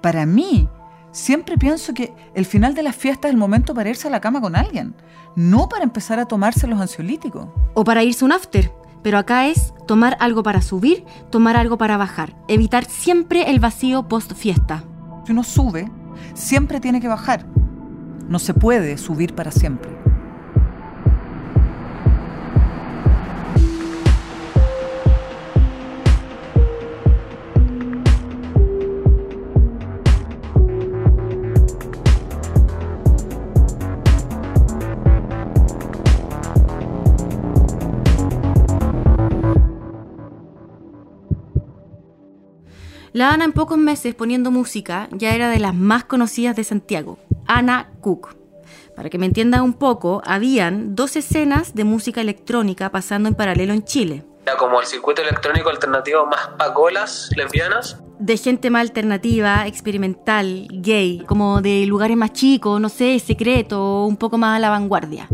Para 0.00 0.26
mí, 0.26 0.68
siempre 1.10 1.56
pienso 1.56 1.94
que 1.94 2.12
el 2.34 2.44
final 2.44 2.74
de 2.74 2.82
la 2.82 2.92
fiesta 2.92 3.28
es 3.28 3.32
el 3.32 3.40
momento 3.40 3.74
para 3.74 3.88
irse 3.88 4.08
a 4.08 4.10
la 4.10 4.20
cama 4.20 4.40
con 4.40 4.56
alguien, 4.56 4.94
no 5.36 5.68
para 5.68 5.84
empezar 5.84 6.18
a 6.18 6.26
tomarse 6.26 6.66
los 6.66 6.80
ansiolíticos. 6.80 7.48
O 7.74 7.84
para 7.84 8.02
irse 8.02 8.24
a 8.24 8.26
un 8.26 8.32
after. 8.32 8.70
Pero 9.04 9.18
acá 9.18 9.46
es 9.48 9.74
tomar 9.86 10.16
algo 10.18 10.42
para 10.42 10.62
subir, 10.62 11.04
tomar 11.30 11.58
algo 11.58 11.76
para 11.76 11.98
bajar. 11.98 12.34
Evitar 12.48 12.86
siempre 12.86 13.50
el 13.50 13.60
vacío 13.60 14.08
post 14.08 14.32
fiesta. 14.32 14.82
Si 15.26 15.32
uno 15.32 15.44
sube, 15.44 15.90
siempre 16.32 16.80
tiene 16.80 17.02
que 17.02 17.08
bajar. 17.08 17.44
No 18.30 18.38
se 18.38 18.54
puede 18.54 18.96
subir 18.96 19.34
para 19.34 19.50
siempre. 19.50 19.93
La 43.14 43.30
Ana 43.30 43.44
en 43.44 43.52
pocos 43.52 43.78
meses 43.78 44.12
poniendo 44.12 44.50
música 44.50 45.08
ya 45.12 45.36
era 45.36 45.48
de 45.48 45.60
las 45.60 45.72
más 45.72 46.02
conocidas 46.02 46.56
de 46.56 46.64
Santiago, 46.64 47.16
Ana 47.46 47.92
Cook. 48.00 48.34
Para 48.96 49.08
que 49.08 49.18
me 49.18 49.26
entiendan 49.26 49.62
un 49.62 49.74
poco, 49.74 50.20
habían 50.26 50.96
dos 50.96 51.14
escenas 51.14 51.76
de 51.76 51.84
música 51.84 52.20
electrónica 52.20 52.90
pasando 52.90 53.28
en 53.28 53.36
paralelo 53.36 53.72
en 53.72 53.84
Chile. 53.84 54.24
Era 54.44 54.56
como 54.56 54.80
el 54.80 54.86
circuito 54.88 55.22
electrónico 55.22 55.70
alternativo 55.70 56.26
más 56.26 56.48
pagolas 56.58 57.30
lesbianas. 57.36 58.00
De 58.18 58.36
gente 58.36 58.68
más 58.68 58.80
alternativa, 58.80 59.64
experimental, 59.68 60.66
gay, 60.72 61.22
como 61.24 61.62
de 61.62 61.86
lugares 61.86 62.16
más 62.16 62.32
chicos, 62.32 62.80
no 62.80 62.88
sé, 62.88 63.20
secreto, 63.20 64.06
un 64.06 64.16
poco 64.16 64.38
más 64.38 64.56
a 64.56 64.58
la 64.58 64.70
vanguardia. 64.70 65.28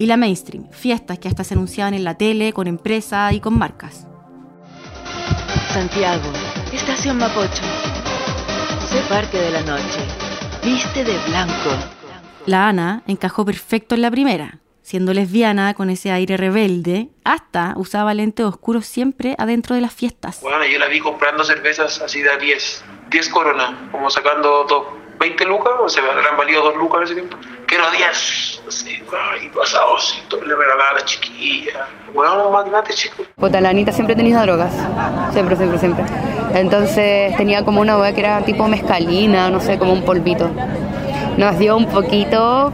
Y 0.00 0.06
la 0.06 0.16
mainstream, 0.16 0.68
fiestas 0.72 1.20
que 1.20 1.28
hasta 1.28 1.44
se 1.44 1.54
anunciaban 1.54 1.94
en 1.94 2.02
la 2.02 2.16
tele, 2.16 2.52
con 2.52 2.66
empresas 2.66 3.34
y 3.34 3.38
con 3.38 3.56
marcas. 3.56 4.08
Santiago, 5.72 6.32
Estación 6.74 7.18
Mapocho. 7.18 7.62
Sé 8.88 9.00
parque 9.08 9.38
de 9.38 9.50
la 9.52 9.62
noche. 9.62 10.00
Viste 10.64 11.04
de 11.04 11.16
blanco. 11.28 11.70
La 12.46 12.68
Ana 12.68 13.02
encajó 13.06 13.44
perfecto 13.44 13.94
en 13.94 14.02
la 14.02 14.10
primera. 14.10 14.58
siendo 14.84 15.14
lesbiana 15.14 15.72
con 15.72 15.88
ese 15.88 16.12
aire 16.12 16.36
rebelde, 16.36 17.08
hasta 17.24 17.72
usaba 17.76 18.12
lentes 18.12 18.44
oscuros 18.44 18.84
siempre 18.84 19.34
adentro 19.38 19.74
de 19.74 19.80
las 19.80 19.94
fiestas. 19.94 20.40
Bueno, 20.42 20.64
yo 20.66 20.78
la 20.78 20.86
vi 20.86 21.00
comprando 21.00 21.42
cervezas 21.42 22.02
así 22.02 22.20
de 22.20 22.30
a 22.30 22.36
10, 22.36 22.84
10 23.08 23.28
coronas, 23.30 23.70
como 23.90 24.10
sacando 24.10 24.66
dos, 24.68 24.84
20 25.18 25.44
lucas, 25.46 25.72
o 25.80 25.88
sea, 25.88 26.04
habrán 26.04 26.36
valido 26.36 26.62
2 26.62 26.76
lucas 26.76 26.98
en 26.98 27.04
ese 27.04 27.14
tiempo. 27.14 27.36
Quiero 27.66 27.90
10, 27.90 28.62
así, 28.68 29.02
y 29.42 29.48
pasado, 29.48 29.96
así, 29.96 30.18
le 30.30 30.54
regalaba 30.54 30.90
a 30.90 30.94
la 30.94 31.04
chiquilla. 31.06 31.88
Bueno, 32.12 32.48
un 32.48 32.52
magnate, 32.52 32.92
chico. 32.92 33.24
Puta, 33.36 33.62
la 33.62 33.70
Anita 33.70 33.90
siempre 33.90 34.14
tenido 34.14 34.42
drogas. 34.42 34.70
Siempre, 35.32 35.56
siempre, 35.56 35.78
siempre. 35.78 36.04
Entonces 36.54 37.36
tenía 37.36 37.64
como 37.64 37.80
una 37.80 37.98
hueá 37.98 38.14
que 38.14 38.20
era 38.20 38.44
tipo 38.44 38.66
mezcalina, 38.68 39.50
no 39.50 39.60
sé, 39.60 39.78
como 39.78 39.92
un 39.92 40.04
polvito. 40.04 40.50
Nos 41.36 41.58
dio 41.58 41.76
un 41.76 41.86
poquito. 41.86 42.72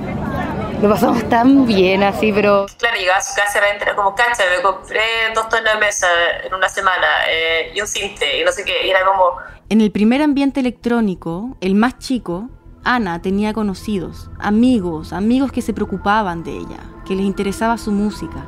Lo 0.82 0.88
pasamos 0.88 1.28
tan 1.28 1.66
bien 1.66 2.02
así, 2.02 2.32
pero. 2.32 2.66
Claro, 2.78 2.96
llegaba 2.98 3.18
a 3.18 3.22
su 3.22 3.34
casa 3.34 3.58
y 3.58 3.82
era 3.82 3.94
como, 3.94 4.14
cacha, 4.14 4.44
me 4.54 4.62
compré 4.62 5.00
dos 5.34 5.48
tonos 5.48 5.72
de 5.74 5.78
mesa 5.78 6.06
en 6.44 6.54
una 6.54 6.68
semana 6.68 7.06
eh, 7.28 7.72
y 7.74 7.80
un 7.80 7.86
cinte 7.86 8.40
y 8.40 8.44
no 8.44 8.52
sé 8.52 8.64
qué. 8.64 8.86
Y 8.86 8.90
era 8.90 9.04
como, 9.04 9.32
En 9.68 9.80
el 9.80 9.90
primer 9.90 10.22
ambiente 10.22 10.60
electrónico, 10.60 11.56
el 11.60 11.74
más 11.74 11.98
chico, 11.98 12.48
Ana 12.84 13.20
tenía 13.20 13.52
conocidos, 13.52 14.30
amigos, 14.38 15.12
amigos 15.12 15.52
que 15.52 15.60
se 15.60 15.74
preocupaban 15.74 16.42
de 16.44 16.52
ella, 16.52 16.80
que 17.06 17.14
les 17.14 17.26
interesaba 17.26 17.76
su 17.76 17.92
música, 17.92 18.46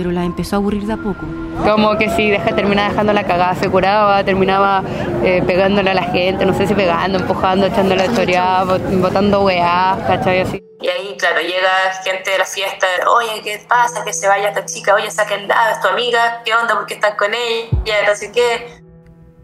pero 0.00 0.12
la 0.12 0.24
empezó 0.24 0.56
a 0.56 0.58
aburrir 0.60 0.86
de 0.86 0.94
a 0.94 0.96
poco. 0.96 1.26
Como 1.62 1.98
que 1.98 2.08
si 2.08 2.30
deja, 2.30 2.54
terminaba 2.56 2.88
dejando 2.88 3.12
la 3.12 3.22
cagada, 3.24 3.54
se 3.54 3.68
curaba, 3.68 4.24
terminaba 4.24 4.82
eh, 5.22 5.42
pegándole 5.46 5.90
a 5.90 5.94
la 5.94 6.04
gente, 6.04 6.46
no 6.46 6.54
sé 6.56 6.66
si 6.66 6.74
pegando, 6.74 7.18
empujando, 7.18 7.66
echándole 7.66 8.04
a 8.04 8.14
chorear, 8.14 8.66
bot- 8.66 8.98
botando 9.02 9.42
weá, 9.42 9.98
¿cachai? 10.06 10.40
Así. 10.40 10.64
Y 10.80 10.88
ahí, 10.88 11.14
claro, 11.18 11.42
llega 11.42 11.68
gente 12.02 12.30
de 12.30 12.38
la 12.38 12.46
fiesta, 12.46 12.86
oye, 13.14 13.42
¿qué 13.44 13.60
pasa? 13.68 14.02
Que 14.02 14.14
se 14.14 14.26
vaya 14.26 14.48
esta 14.48 14.64
chica, 14.64 14.94
oye, 14.94 15.10
sáquenla, 15.10 15.72
es 15.72 15.80
tu 15.82 15.88
amiga, 15.88 16.40
¿qué 16.46 16.54
onda? 16.54 16.74
¿Por 16.76 16.86
qué 16.86 16.94
están 16.94 17.14
con 17.18 17.28
ella? 17.34 17.94
No 18.08 18.14
sé 18.16 18.32
qué. 18.32 18.80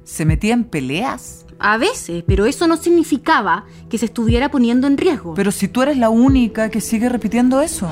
¿Se 0.04 0.24
metía 0.24 0.54
en 0.54 0.64
peleas? 0.64 1.44
A 1.58 1.76
veces, 1.76 2.24
pero 2.26 2.46
eso 2.46 2.66
no 2.66 2.78
significaba 2.78 3.64
que 3.90 3.98
se 3.98 4.06
estuviera 4.06 4.48
poniendo 4.50 4.86
en 4.86 4.96
riesgo. 4.96 5.34
Pero 5.34 5.52
si 5.52 5.68
tú 5.68 5.82
eres 5.82 5.98
la 5.98 6.08
única 6.08 6.70
que 6.70 6.80
sigue 6.80 7.10
repitiendo 7.10 7.60
eso. 7.60 7.90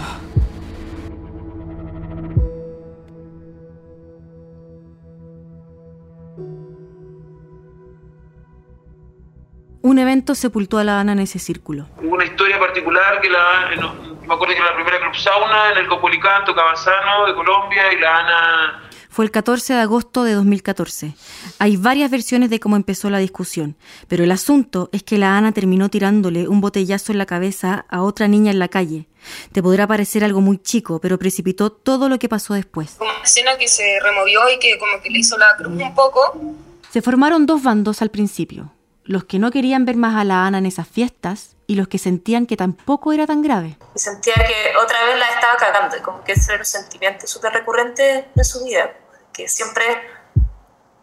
Un 9.85 9.99
evento 9.99 10.35
sepultó 10.35 10.79
a 10.79 10.85
la 10.85 10.99
Ana 10.99 11.13
en 11.13 11.19
ese 11.19 11.39
círculo. 11.39 11.87
Hubo 12.03 12.15
una 12.15 12.25
historia 12.25 12.59
particular 12.59 13.21
que 13.21 13.29
la, 13.29 13.77
no, 13.79 13.93
me 14.27 14.33
acuerdo 14.33 14.55
que 14.55 14.61
era 14.61 14.71
la 14.71 14.77
primera 14.77 14.99
club 14.99 15.15
sauna 15.15 15.73
en 15.73 15.77
el 15.77 15.87
Copolicán, 15.89 16.43
Cabazano 16.47 17.27
de 17.27 17.35
Colombia 17.35 17.93
y 17.93 18.01
la 18.01 18.19
Ana 18.21 18.89
Fue 19.11 19.27
el 19.27 19.31
14 19.31 19.75
de 19.75 19.81
agosto 19.81 20.25
de 20.25 20.33
2014. 20.33 21.15
Hay 21.59 21.77
varias 21.77 22.11
versiones 22.11 22.49
de 22.49 22.61
cómo 22.61 22.77
empezó 22.77 23.11
la 23.11 23.19
discusión, 23.19 23.77
pero 24.09 24.25
el 24.25 24.33
asunto 24.33 24.89
es 24.91 25.03
que 25.03 25.19
la 25.19 25.37
Ana 25.37 25.53
terminó 25.53 25.91
tirándole 25.91 26.49
un 26.49 26.63
botellazo 26.63 27.13
en 27.13 27.19
la 27.19 27.27
cabeza 27.27 27.85
a 27.91 28.01
otra 28.01 28.27
niña 28.27 28.53
en 28.53 28.61
la 28.61 28.69
calle. 28.69 29.07
Te 29.53 29.63
podrá 29.63 29.87
parecer 29.87 30.25
algo 30.25 30.41
muy 30.41 30.57
chico, 30.57 30.99
pero 30.99 31.19
precipitó 31.19 31.71
todo 31.71 32.09
lo 32.09 32.19
que 32.19 32.31
pasó 32.31 32.55
después. 32.55 32.95
Como 32.97 33.11
una 33.11 33.23
escena 33.23 33.59
que 33.59 33.69
se 33.69 34.01
removió 34.03 34.49
y 34.49 34.59
que 34.59 34.79
como 34.79 35.03
que 35.03 35.11
le 35.11 35.19
hizo 35.19 35.37
la 35.37 35.55
cruz 35.59 35.75
un 35.75 35.95
poco. 35.95 36.41
Se 36.89 37.03
formaron 37.03 37.45
dos 37.45 37.63
bandos 37.63 38.01
al 38.01 38.11
principio, 38.11 38.73
los 39.05 39.25
que 39.25 39.39
no 39.39 39.51
querían 39.51 39.85
ver 39.85 39.97
más 39.97 40.17
a 40.17 40.25
la 40.25 40.47
Ana 40.47 40.59
en 40.59 40.67
esas 40.67 40.89
fiestas 40.89 41.57
y 41.67 41.77
los 41.77 41.89
que 41.89 41.99
sentían 41.99 42.47
que 42.47 42.57
tampoco 42.57 43.13
era 43.13 43.27
tan 43.27 43.43
grave. 43.43 43.79
Sentía 43.95 44.35
que 44.35 44.77
otra 44.83 45.05
vez 45.05 45.19
la 45.19 45.29
estaba 45.29 45.57
cagando, 45.57 45.97
como 46.03 46.25
que 46.25 46.33
ese 46.33 46.53
era 46.53 46.63
un 46.63 46.67
sentimiento 46.67 47.27
súper 47.27 47.53
recurrente 47.53 48.29
en 48.35 48.45
su 48.45 48.65
vida, 48.65 48.93
que 49.33 49.49
siempre 49.49 49.85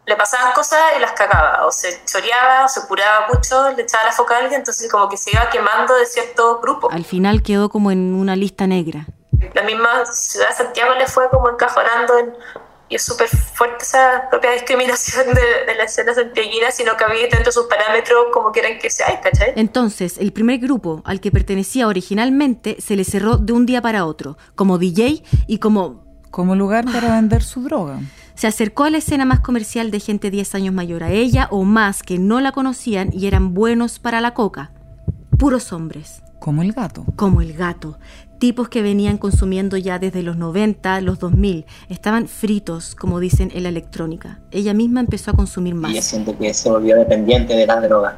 le 0.06 0.16
pasaban 0.16 0.54
cosas 0.54 0.80
y 0.98 1.00
las 1.00 1.14
cagaba, 1.14 1.66
o 1.66 1.72
se 1.72 2.04
choreaba, 2.06 2.66
o 2.66 2.68
se 2.68 2.86
curaba 2.88 3.28
mucho, 3.34 3.72
le 3.72 3.84
echaba 3.84 4.06
la 4.06 4.12
foca 4.12 4.36
a 4.36 4.40
alguien, 4.40 4.62
entonces 4.62 4.92
como 4.92 5.08
que 5.08 5.18
se 5.18 5.32
iba 5.32 5.50
quemando 5.50 5.96
de 5.96 6.06
cierto 6.06 6.60
grupo. 6.60 6.92
Al 6.92 7.06
final 7.06 7.44
quedó 7.44 7.70
como 7.70 7.92
en 7.92 8.14
una 8.16 8.36
lista 8.36 8.68
negra. 8.68 9.06
La 9.54 9.64
misma 9.64 10.06
ciudad 10.06 10.50
de 10.50 10.56
Santiago 10.56 10.94
le 10.96 11.08
fue 11.08 11.30
como 11.30 11.50
encajonando 11.50 12.18
en... 12.18 12.36
Y 12.92 12.96
es 12.96 13.04
súper 13.04 13.30
fuerte 13.30 13.84
esa 13.84 14.28
propia 14.30 14.52
discriminación 14.52 15.26
de, 15.28 15.66
de 15.66 15.76
la 15.78 15.86
escena 15.86 16.14
santiaguina, 16.14 16.72
sino 16.72 16.98
que 16.98 17.06
había 17.06 17.22
dentro 17.22 17.46
de 17.46 17.52
sus 17.54 17.66
parámetros 17.68 18.26
como 18.34 18.52
quieran 18.52 18.80
que 18.80 18.90
sea, 18.90 19.22
¿cachai? 19.22 19.54
Entonces, 19.56 20.18
el 20.18 20.34
primer 20.34 20.60
grupo 20.60 21.02
al 21.06 21.22
que 21.22 21.32
pertenecía 21.32 21.88
originalmente 21.88 22.76
se 22.82 22.98
le 22.98 23.06
cerró 23.06 23.38
de 23.38 23.54
un 23.54 23.66
día 23.66 23.82
para 23.82 24.06
otro, 24.06 24.38
como 24.56 24.78
DJ 24.78 25.24
y 25.48 25.60
como... 25.60 26.12
Como 26.32 26.56
lugar 26.56 26.86
para 26.86 27.16
vender 27.16 27.44
su 27.44 27.62
droga. 27.62 28.00
Se 28.36 28.48
acercó 28.48 28.86
a 28.86 28.90
la 28.90 29.00
escena 29.00 29.26
más 29.26 29.42
comercial 29.42 29.92
de 29.92 30.00
gente 30.00 30.32
10 30.32 30.56
años 30.56 30.74
mayor 30.74 31.04
a 31.04 31.12
ella 31.12 31.50
o 31.52 31.64
más 31.64 32.04
que 32.04 32.20
no 32.20 32.40
la 32.40 32.54
conocían 32.54 33.10
y 33.12 33.28
eran 33.28 33.54
buenos 33.54 34.00
para 34.00 34.22
la 34.22 34.34
coca. 34.34 34.72
Puros 35.38 35.74
hombres. 35.74 36.24
Como 36.40 36.62
el 36.62 36.72
gato. 36.72 37.06
Como 37.18 37.42
el 37.42 37.54
gato. 37.54 38.00
Tipos 38.42 38.70
que 38.70 38.82
venían 38.82 39.20
consumiendo 39.20 39.78
ya 39.78 40.00
desde 40.00 40.24
los 40.24 40.36
90, 40.36 41.02
los 41.02 41.20
2000. 41.20 41.68
Estaban 41.90 42.28
fritos, 42.28 42.96
como 42.96 43.20
dicen 43.20 43.52
en 43.54 43.62
la 43.62 43.70
electrónica. 43.70 44.40
Ella 44.50 44.74
misma 44.74 45.00
empezó 45.00 45.30
a 45.30 45.36
consumir 45.36 45.76
más. 45.76 45.92
Y 45.92 45.98
yo 45.98 46.02
siento 46.02 46.36
que 46.36 46.52
se 46.52 46.68
volvió 46.68 46.96
dependiente 46.96 47.56
de 47.56 47.68
la 47.68 47.80
droga. 47.80 48.18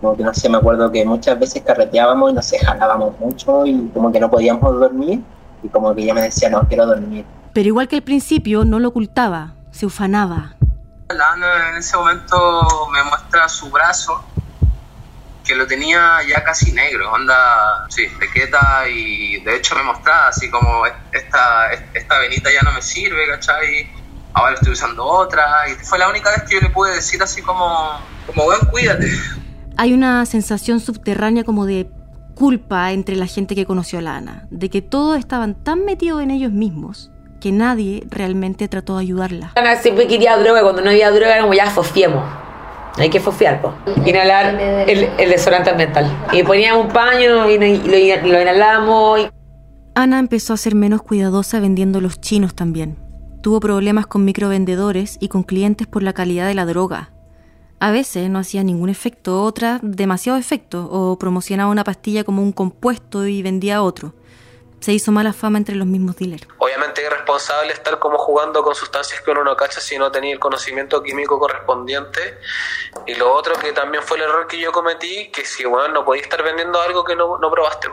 Como 0.00 0.16
que 0.16 0.24
no 0.24 0.34
sé, 0.34 0.48
me 0.48 0.56
acuerdo 0.56 0.90
que 0.90 1.04
muchas 1.04 1.38
veces 1.38 1.62
carreteábamos 1.62 2.32
y 2.32 2.34
no 2.34 2.42
sé, 2.42 2.58
jalábamos 2.58 3.16
mucho 3.20 3.64
y 3.64 3.88
como 3.94 4.10
que 4.10 4.18
no 4.18 4.28
podíamos 4.28 4.76
dormir 4.80 5.22
y 5.62 5.68
como 5.68 5.94
que 5.94 6.02
ella 6.02 6.14
me 6.14 6.22
decía, 6.22 6.50
no, 6.50 6.66
quiero 6.66 6.84
dormir. 6.86 7.24
Pero 7.52 7.68
igual 7.68 7.86
que 7.86 7.94
al 7.94 8.02
principio, 8.02 8.64
no 8.64 8.80
lo 8.80 8.88
ocultaba, 8.88 9.54
se 9.70 9.86
ufanaba. 9.86 10.56
La 11.16 11.30
Ana 11.30 11.70
en 11.70 11.76
ese 11.76 11.96
momento 11.96 12.36
me 12.92 13.04
muestra 13.04 13.48
su 13.48 13.70
brazo, 13.70 14.20
que 15.44 15.54
lo 15.54 15.66
tenía 15.66 16.18
ya 16.28 16.42
casi 16.44 16.72
negro, 16.72 17.12
onda, 17.12 17.86
sí, 17.88 18.06
pequeta, 18.18 18.88
y 18.88 19.40
de 19.40 19.56
hecho 19.56 19.74
me 19.74 19.82
mostraba 19.82 20.28
así 20.28 20.50
como 20.50 20.84
esta, 21.12 21.72
esta 21.94 22.18
venita 22.18 22.50
ya 22.52 22.62
no 22.62 22.72
me 22.72 22.82
sirve, 22.82 23.26
¿cachai? 23.28 23.90
Ahora 24.32 24.54
estoy 24.54 24.72
usando 24.72 25.04
otra, 25.04 25.68
y 25.68 25.74
fue 25.84 25.98
la 25.98 26.08
única 26.08 26.30
vez 26.30 26.42
que 26.44 26.54
yo 26.54 26.60
le 26.60 26.70
pude 26.70 26.94
decir 26.94 27.22
así 27.22 27.42
como, 27.42 28.00
como, 28.26 28.44
weón, 28.44 28.66
cuídate. 28.70 29.10
Hay 29.76 29.92
una 29.92 30.24
sensación 30.26 30.78
subterránea 30.80 31.44
como 31.44 31.66
de 31.66 31.90
culpa 32.34 32.92
entre 32.92 33.16
la 33.16 33.26
gente 33.26 33.54
que 33.54 33.66
conoció 33.66 33.98
a 33.98 34.02
la 34.02 34.16
Ana, 34.16 34.46
de 34.50 34.70
que 34.70 34.82
todos 34.82 35.18
estaban 35.18 35.62
tan 35.62 35.84
metidos 35.84 36.22
en 36.22 36.30
ellos 36.30 36.52
mismos 36.52 37.10
que 37.40 37.52
nadie 37.52 38.04
realmente 38.08 38.68
trató 38.68 38.96
de 38.96 39.02
ayudarla. 39.02 39.52
Ana 39.56 39.76
siempre 39.76 40.06
quería 40.06 40.36
droga, 40.36 40.62
cuando 40.62 40.82
no 40.82 40.90
había 40.90 41.10
droga 41.10 41.34
era 41.34 41.42
como 41.42 41.54
ya 41.54 41.70
fosfiemos. 41.70 42.22
Hay 42.96 43.10
que 43.10 43.20
fosfiar, 43.20 43.60
po. 43.62 43.72
Inhalar 44.04 44.60
el, 44.60 45.08
el 45.18 45.30
desodorante 45.30 45.70
ambiental. 45.70 46.10
Y 46.32 46.42
poníamos 46.42 46.86
un 46.86 46.92
paño 46.92 47.48
y, 47.48 47.58
lo, 47.58 48.40
inhalamos. 48.42 49.20
Y... 49.20 49.28
Ana 49.94 50.18
empezó 50.18 50.52
a 50.54 50.56
ser 50.56 50.74
menos 50.74 51.02
cuidadosa 51.02 51.60
vendiendo 51.60 52.00
los 52.00 52.20
chinos 52.20 52.54
también. 52.54 52.96
Tuvo 53.42 53.60
problemas 53.60 54.06
con 54.06 54.24
microvendedores 54.24 55.16
y 55.20 55.28
con 55.28 55.42
clientes 55.42 55.86
por 55.86 56.02
la 56.02 56.12
calidad 56.12 56.46
de 56.46 56.54
la 56.54 56.66
droga. 56.66 57.10
A 57.78 57.90
veces 57.90 58.28
no 58.28 58.38
hacía 58.38 58.62
ningún 58.62 58.90
efecto, 58.90 59.42
otras 59.42 59.80
demasiado 59.82 60.38
efecto, 60.38 60.86
o 60.90 61.18
promocionaba 61.18 61.70
una 61.70 61.84
pastilla 61.84 62.24
como 62.24 62.42
un 62.42 62.52
compuesto 62.52 63.26
y 63.26 63.40
vendía 63.42 63.82
otro. 63.82 64.14
Se 64.80 64.92
hizo 64.92 65.12
mala 65.12 65.32
fama 65.32 65.58
entre 65.58 65.74
los 65.76 65.86
mismos 65.86 66.16
dealers. 66.16 66.48
Obviamente 66.58 67.02
es 67.02 67.06
irresponsable 67.06 67.72
estar 67.72 67.98
como 67.98 68.16
jugando 68.16 68.62
con 68.62 68.74
sustancias 68.74 69.20
que 69.20 69.30
uno 69.30 69.44
no 69.44 69.54
cacha 69.54 69.80
si 69.80 69.98
no 69.98 70.10
tenía 70.10 70.32
el 70.32 70.40
conocimiento 70.40 71.02
químico 71.02 71.38
correspondiente. 71.38 72.38
Y 73.06 73.14
lo 73.14 73.32
otro 73.32 73.54
que 73.56 73.72
también 73.72 74.02
fue 74.02 74.16
el 74.16 74.24
error 74.24 74.46
que 74.46 74.58
yo 74.58 74.72
cometí, 74.72 75.30
que 75.30 75.44
si 75.44 75.64
bueno, 75.64 75.92
no 75.92 76.04
podías 76.04 76.24
estar 76.24 76.42
vendiendo 76.42 76.80
algo 76.80 77.04
que 77.04 77.14
no, 77.14 77.38
no 77.38 77.50
probaste. 77.50 77.88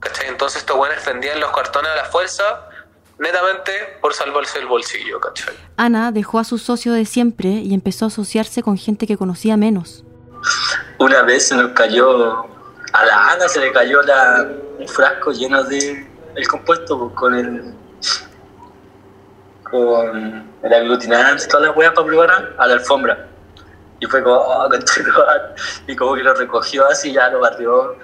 ¿Cachai? 0.00 0.28
Entonces 0.28 0.60
estos 0.60 0.76
buenos 0.76 1.04
vendían 1.04 1.40
los 1.40 1.50
cartones 1.50 1.90
a 1.90 1.96
la 1.96 2.04
fuerza, 2.04 2.68
netamente 3.18 3.98
por 4.00 4.14
salvarse 4.14 4.58
el 4.58 4.66
bolsillo, 4.66 5.20
¿cachai? 5.20 5.54
Ana 5.76 6.10
dejó 6.12 6.38
a 6.38 6.44
su 6.44 6.58
socio 6.58 6.92
de 6.92 7.04
siempre 7.04 7.48
y 7.48 7.74
empezó 7.74 8.06
a 8.06 8.08
asociarse 8.08 8.62
con 8.62 8.78
gente 8.78 9.06
que 9.06 9.16
conocía 9.16 9.56
menos. 9.56 10.04
Una 10.98 11.22
vez 11.22 11.48
se 11.48 11.56
nos 11.56 11.72
cayó, 11.72 12.46
a 12.96 13.04
la 13.04 13.32
Ana 13.32 13.48
se 13.48 13.60
le 13.60 13.72
cayó 13.72 14.00
la, 14.02 14.48
un 14.78 14.88
frasco 14.88 15.30
lleno 15.32 15.62
de 15.64 16.06
el 16.34 16.48
compuesto 16.48 17.12
con 17.14 17.34
el 17.34 17.74
con 19.62 20.46
el 20.62 20.72
aglutinante, 20.72 21.46
toda 21.46 21.66
la 21.66 21.72
hueá 21.72 21.92
para 21.92 22.06
probar 22.06 22.54
a 22.56 22.66
la 22.66 22.74
alfombra. 22.74 23.28
Y 23.98 24.06
fue 24.06 24.22
como, 24.22 24.36
oh, 24.36 24.68
y 25.88 25.96
como 25.96 26.14
que 26.14 26.22
lo 26.22 26.34
recogió 26.34 26.86
así, 26.86 27.12
ya 27.12 27.28
lo 27.30 27.40
barrió, 27.40 27.96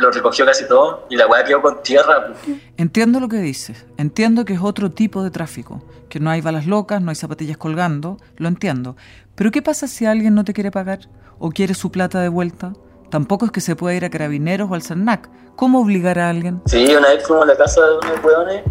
lo 0.00 0.10
recogió 0.10 0.44
casi 0.44 0.66
todo, 0.66 1.06
y 1.08 1.16
la 1.16 1.26
hueá 1.26 1.44
quedó 1.44 1.62
con 1.62 1.82
tierra. 1.82 2.32
Entiendo 2.76 3.20
lo 3.20 3.28
que 3.28 3.36
dices, 3.36 3.86
entiendo 3.96 4.44
que 4.44 4.54
es 4.54 4.60
otro 4.60 4.90
tipo 4.90 5.22
de 5.22 5.30
tráfico, 5.30 5.82
que 6.08 6.20
no 6.20 6.30
hay 6.30 6.40
balas 6.40 6.66
locas, 6.66 7.00
no 7.00 7.10
hay 7.10 7.16
zapatillas 7.16 7.56
colgando, 7.56 8.18
lo 8.36 8.48
entiendo. 8.48 8.96
Pero 9.36 9.50
¿qué 9.50 9.62
pasa 9.62 9.86
si 9.86 10.06
alguien 10.06 10.34
no 10.34 10.44
te 10.44 10.52
quiere 10.52 10.70
pagar 10.70 11.00
o 11.38 11.50
quiere 11.50 11.74
su 11.74 11.92
plata 11.92 12.20
de 12.20 12.28
vuelta? 12.28 12.72
Tampoco 13.10 13.46
es 13.46 13.52
que 13.52 13.60
se 13.60 13.76
pueda 13.76 13.94
ir 13.94 14.04
a 14.04 14.10
carabineros 14.10 14.70
o 14.70 14.74
al 14.74 14.82
CERNAC. 14.82 15.28
¿Cómo 15.56 15.80
obligar 15.80 16.18
a 16.18 16.30
alguien? 16.30 16.62
Sí, 16.66 16.94
una 16.96 17.08
vez 17.08 17.24
fuimos 17.26 17.44
a 17.44 17.46
la 17.46 17.56
casa 17.56 17.80
de 17.80 17.96
unos 17.98 18.24
hueones. 18.24 18.62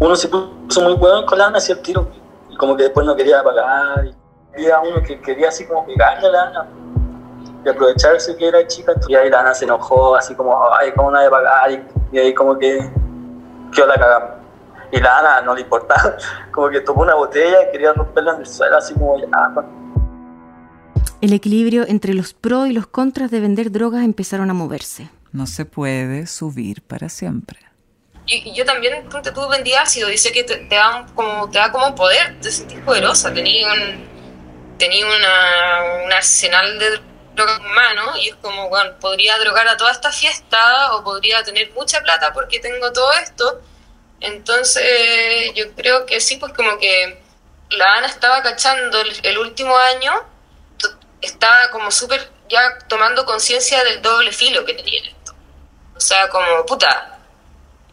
Uno 0.00 0.16
se 0.16 0.28
puso 0.28 0.80
muy 0.82 0.94
hueón 0.94 1.26
con 1.26 1.38
la 1.38 1.46
Ana 1.46 1.58
hacia 1.58 1.74
el 1.74 1.82
tiro. 1.82 2.08
Y 2.48 2.56
como 2.56 2.76
que 2.76 2.84
después 2.84 3.06
no 3.06 3.14
quería 3.14 3.42
pagar. 3.42 4.06
Y 4.56 4.66
había 4.66 4.80
uno 4.80 5.02
que 5.02 5.20
quería 5.20 5.48
así 5.48 5.66
como 5.66 5.84
pegarle 5.84 6.28
a 6.28 6.30
la 6.30 6.42
Ana. 6.44 6.66
Y 7.64 7.68
aprovecharse 7.68 8.34
que 8.36 8.48
era 8.48 8.66
chica. 8.66 8.92
Y 9.08 9.14
ahí 9.14 9.28
la 9.28 9.40
Ana 9.40 9.54
se 9.54 9.66
enojó, 9.66 10.16
así 10.16 10.34
como, 10.34 10.58
ay, 10.72 10.92
¿cómo 10.92 11.10
no 11.10 11.18
hay 11.18 11.28
pagar? 11.28 11.70
Y, 12.12 12.18
ahí 12.18 12.32
como 12.32 12.56
que 12.58 12.90
quedó 13.72 13.86
la 13.86 13.94
cagamos. 13.94 14.30
Y 14.90 15.00
la 15.00 15.18
Ana 15.18 15.40
no 15.42 15.54
le 15.54 15.62
importaba. 15.62 16.16
Como 16.52 16.68
que 16.70 16.80
tomó 16.80 17.02
una 17.02 17.14
botella 17.14 17.68
y 17.68 17.72
quería 17.72 17.92
romperla 17.92 18.34
en 18.34 18.40
el 18.40 18.46
suelo, 18.46 18.76
así 18.76 18.94
como, 18.94 19.18
ya. 19.18 19.26
El 21.24 21.32
equilibrio 21.32 21.86
entre 21.88 22.12
los 22.12 22.34
pros 22.34 22.68
y 22.68 22.72
los 22.74 22.86
contras 22.86 23.30
de 23.30 23.40
vender 23.40 23.72
drogas 23.72 24.04
empezaron 24.04 24.50
a 24.50 24.52
moverse. 24.52 25.08
No 25.32 25.46
se 25.46 25.64
puede 25.64 26.26
subir 26.26 26.82
para 26.82 27.08
siempre. 27.08 27.58
Y, 28.26 28.50
y 28.50 28.54
yo 28.54 28.66
también, 28.66 29.08
ponte 29.08 29.32
tú, 29.32 29.48
vendí 29.48 29.72
ácido. 29.72 30.08
Dice 30.10 30.32
que 30.32 30.44
te, 30.44 30.56
te 30.56 30.74
da 30.74 30.96
un- 31.00 31.08
como, 31.14 31.48
te 31.50 31.56
da 31.56 31.72
como 31.72 31.94
poder, 31.94 32.38
te 32.42 32.50
sentís 32.50 32.78
poderosa. 32.80 33.32
Tenía 33.32 33.72
un, 33.72 34.06
tenía 34.76 35.06
una, 35.06 36.04
un 36.04 36.12
arsenal 36.12 36.78
de 36.78 37.00
drogas 37.34 37.58
en 37.58 37.74
mano 37.74 38.02
y 38.18 38.28
es 38.28 38.34
como, 38.36 38.68
bueno, 38.68 38.90
podría 39.00 39.38
drogar 39.38 39.66
a 39.66 39.78
toda 39.78 39.92
esta 39.92 40.12
fiesta 40.12 40.94
o 40.94 41.04
podría 41.04 41.42
tener 41.42 41.72
mucha 41.72 42.02
plata 42.02 42.34
porque 42.34 42.60
tengo 42.60 42.92
todo 42.92 43.10
esto. 43.14 43.62
Entonces, 44.20 44.84
yo 45.54 45.72
creo 45.74 46.04
que 46.04 46.20
sí, 46.20 46.36
pues 46.36 46.52
como 46.52 46.76
que 46.78 47.18
la 47.70 47.94
Ana 47.94 48.08
estaba 48.08 48.42
cachando 48.42 49.00
el, 49.00 49.08
el 49.22 49.38
último 49.38 49.74
año, 49.76 50.12
estaba 51.24 51.70
como 51.72 51.90
súper 51.90 52.30
ya 52.48 52.60
tomando 52.88 53.24
conciencia 53.24 53.82
del 53.84 54.02
doble 54.02 54.32
filo 54.32 54.64
que 54.64 54.74
tenía 54.74 55.00
en 55.00 55.06
esto. 55.06 55.34
O 55.96 56.00
sea, 56.00 56.28
como, 56.28 56.66
puta, 56.66 57.18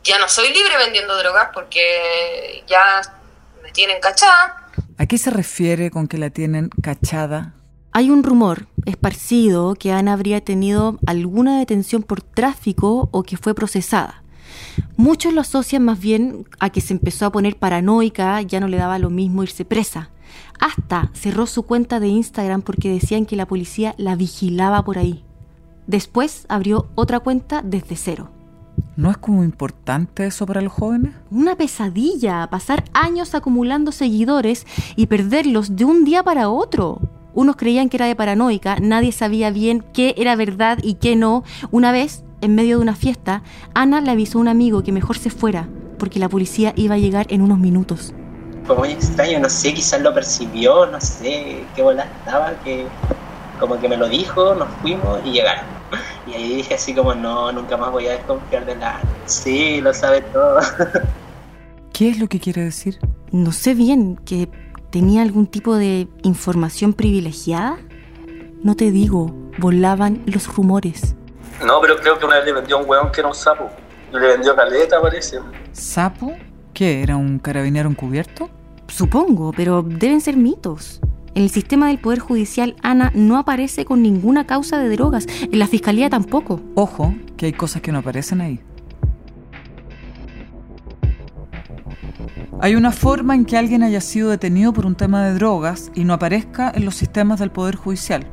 ya 0.04 0.18
no 0.20 0.28
soy 0.28 0.54
libre 0.54 0.78
vendiendo 0.78 1.18
drogas 1.18 1.50
porque 1.54 2.64
ya 2.68 3.02
me 3.64 3.72
tienen 3.72 4.00
cachada. 4.02 4.70
¿A 4.98 5.06
qué 5.06 5.18
se 5.18 5.32
refiere 5.32 5.92
con 5.92 6.08
que 6.08 6.18
la 6.18 6.30
tienen 6.30 6.70
cachada? 6.82 7.54
Hay 7.92 8.10
un 8.10 8.24
rumor 8.24 8.68
esparcido 8.86 9.76
que 9.76 9.92
Ana 9.92 10.14
habría 10.14 10.42
tenido 10.42 10.98
alguna 11.06 11.60
detención 11.60 12.04
por 12.04 12.22
tráfico 12.22 13.10
o 13.12 13.24
que 13.24 13.38
fue 13.38 13.54
procesada. 13.54 14.24
Muchos 14.96 15.34
lo 15.34 15.42
asocian 15.42 15.84
más 15.84 16.00
bien 16.00 16.48
a 16.60 16.70
que 16.70 16.82
se 16.82 16.94
empezó 16.94 17.26
a 17.26 17.32
poner 17.32 17.58
paranoica, 17.58 18.42
ya 18.42 18.60
no 18.60 18.68
le 18.68 18.78
daba 18.78 19.00
lo 19.00 19.10
mismo 19.10 19.44
irse 19.44 19.66
presa. 19.66 20.11
Hasta 20.62 21.10
cerró 21.14 21.48
su 21.48 21.64
cuenta 21.64 22.00
de 22.00 22.08
Instagram 22.08 22.62
porque 22.62 22.94
decían 22.94 23.26
que 23.26 23.36
la 23.36 23.48
policía 23.48 23.96
la 23.98 24.16
vigilaba 24.16 24.84
por 24.86 25.00
ahí. 25.00 25.26
Después 25.88 26.46
abrió 26.50 26.88
otra 26.94 27.20
cuenta 27.20 27.64
desde 27.64 27.96
cero. 27.96 28.30
¿No 28.96 29.10
es 29.10 29.18
como 29.18 29.44
importante 29.44 30.28
eso 30.28 30.46
para 30.46 30.62
los 30.62 30.72
jóvenes? 30.72 31.14
Una 31.32 31.56
pesadilla, 31.56 32.48
pasar 32.52 32.84
años 32.94 33.34
acumulando 33.34 33.92
seguidores 33.92 34.68
y 34.96 35.08
perderlos 35.08 35.76
de 35.76 35.86
un 35.86 36.06
día 36.06 36.22
para 36.22 36.50
otro. 36.50 37.02
Unos 37.34 37.56
creían 37.56 37.90
que 37.90 37.98
era 37.98 38.06
de 38.06 38.16
paranoica, 38.16 38.78
nadie 38.80 39.12
sabía 39.12 39.50
bien 39.50 39.84
qué 39.94 40.14
era 40.16 40.36
verdad 40.36 40.78
y 40.84 40.96
qué 40.96 41.16
no. 41.16 41.44
Una 41.72 41.92
vez, 41.92 42.24
en 42.42 42.54
medio 42.54 42.78
de 42.78 42.84
una 42.84 42.96
fiesta, 42.96 43.42
Ana 43.74 44.00
le 44.00 44.12
avisó 44.12 44.38
a 44.38 44.42
un 44.42 44.48
amigo 44.48 44.84
que 44.84 44.92
mejor 44.92 45.18
se 45.18 45.32
fuera, 45.32 45.68
porque 45.98 46.20
la 46.20 46.30
policía 46.30 46.74
iba 46.76 46.96
a 46.96 47.00
llegar 47.00 47.26
en 47.30 47.42
unos 47.42 47.58
minutos. 47.58 48.14
Fue 48.72 48.78
muy 48.78 48.92
extraño, 48.92 49.38
no 49.38 49.50
sé, 49.50 49.74
quizás 49.74 50.00
lo 50.00 50.14
percibió, 50.14 50.86
no 50.86 51.02
sé 51.02 51.66
qué 51.76 51.82
bola 51.82 52.06
estaba, 52.06 52.54
que 52.64 52.86
como 53.60 53.78
que 53.78 53.90
me 53.90 53.98
lo 53.98 54.08
dijo, 54.08 54.56
nos 54.56 54.70
fuimos 54.82 55.20
y 55.26 55.34
llegaron. 55.34 55.66
Y 56.26 56.36
ahí 56.36 56.56
dije 56.56 56.76
así 56.76 56.96
como, 56.96 57.14
no, 57.14 57.52
nunca 57.52 57.76
más 57.76 57.92
voy 57.92 58.08
a 58.08 58.12
desconfiar 58.12 58.66
de 58.66 58.78
la... 58.78 59.02
Sí, 59.26 59.82
lo 59.82 59.94
sabe 59.94 60.22
todo. 60.22 60.62
¿Qué 61.94 62.08
es 62.08 62.20
lo 62.20 62.30
que 62.30 62.40
quiere 62.40 62.64
decir? 62.64 62.98
No 63.32 63.52
sé 63.52 63.74
bien, 63.74 64.16
que 64.16 64.48
tenía 64.90 65.22
algún 65.22 65.48
tipo 65.48 65.76
de 65.76 66.08
información 66.24 66.94
privilegiada. 66.94 67.78
No 68.64 68.78
te 68.78 68.90
digo, 68.90 69.36
volaban 69.58 70.24
los 70.28 70.48
rumores. 70.48 71.14
No, 71.66 71.82
pero 71.82 71.98
creo 71.98 72.18
que 72.18 72.26
una 72.26 72.38
vez 72.38 72.46
le 72.46 72.54
vendió 72.54 72.78
a 72.78 72.80
un 72.80 72.90
hueón 72.90 73.12
que 73.12 73.20
era 73.20 73.28
un 73.28 73.36
sapo. 73.36 73.70
Le 74.14 74.28
vendió 74.28 74.56
caleta, 74.56 75.02
parece. 75.02 75.40
¿Sapo? 75.74 76.32
¿Qué? 76.74 77.04
¿Era 77.04 77.18
un 77.18 77.38
carabinero 77.38 77.90
encubierto? 77.90 78.50
Supongo, 78.92 79.54
pero 79.56 79.84
deben 79.84 80.20
ser 80.20 80.36
mitos. 80.36 81.00
En 81.34 81.44
el 81.44 81.50
sistema 81.50 81.88
del 81.88 81.98
Poder 81.98 82.20
Judicial, 82.20 82.76
Ana 82.84 83.12
no 83.16 83.38
aparece 83.38 83.86
con 83.86 84.02
ninguna 84.02 84.46
causa 84.46 84.80
de 84.80 84.90
drogas. 84.90 85.28
En 85.50 85.60
la 85.60 85.68
Fiscalía 85.68 86.10
tampoco. 86.10 86.60
Ojo, 86.76 87.16
que 87.38 87.46
hay 87.46 87.54
cosas 87.54 87.82
que 87.82 87.94
no 87.94 88.00
aparecen 88.00 88.42
ahí. 88.42 88.60
Hay 92.60 92.76
una 92.76 92.92
forma 92.92 93.34
en 93.34 93.46
que 93.46 93.58
alguien 93.58 93.82
haya 93.82 94.02
sido 94.02 94.30
detenido 94.30 94.74
por 94.74 94.86
un 94.86 94.96
tema 94.96 95.24
de 95.24 95.34
drogas 95.36 95.90
y 95.96 96.04
no 96.04 96.14
aparezca 96.14 96.72
en 96.76 96.84
los 96.84 96.96
sistemas 96.96 97.40
del 97.40 97.50
Poder 97.50 97.76
Judicial. 97.76 98.28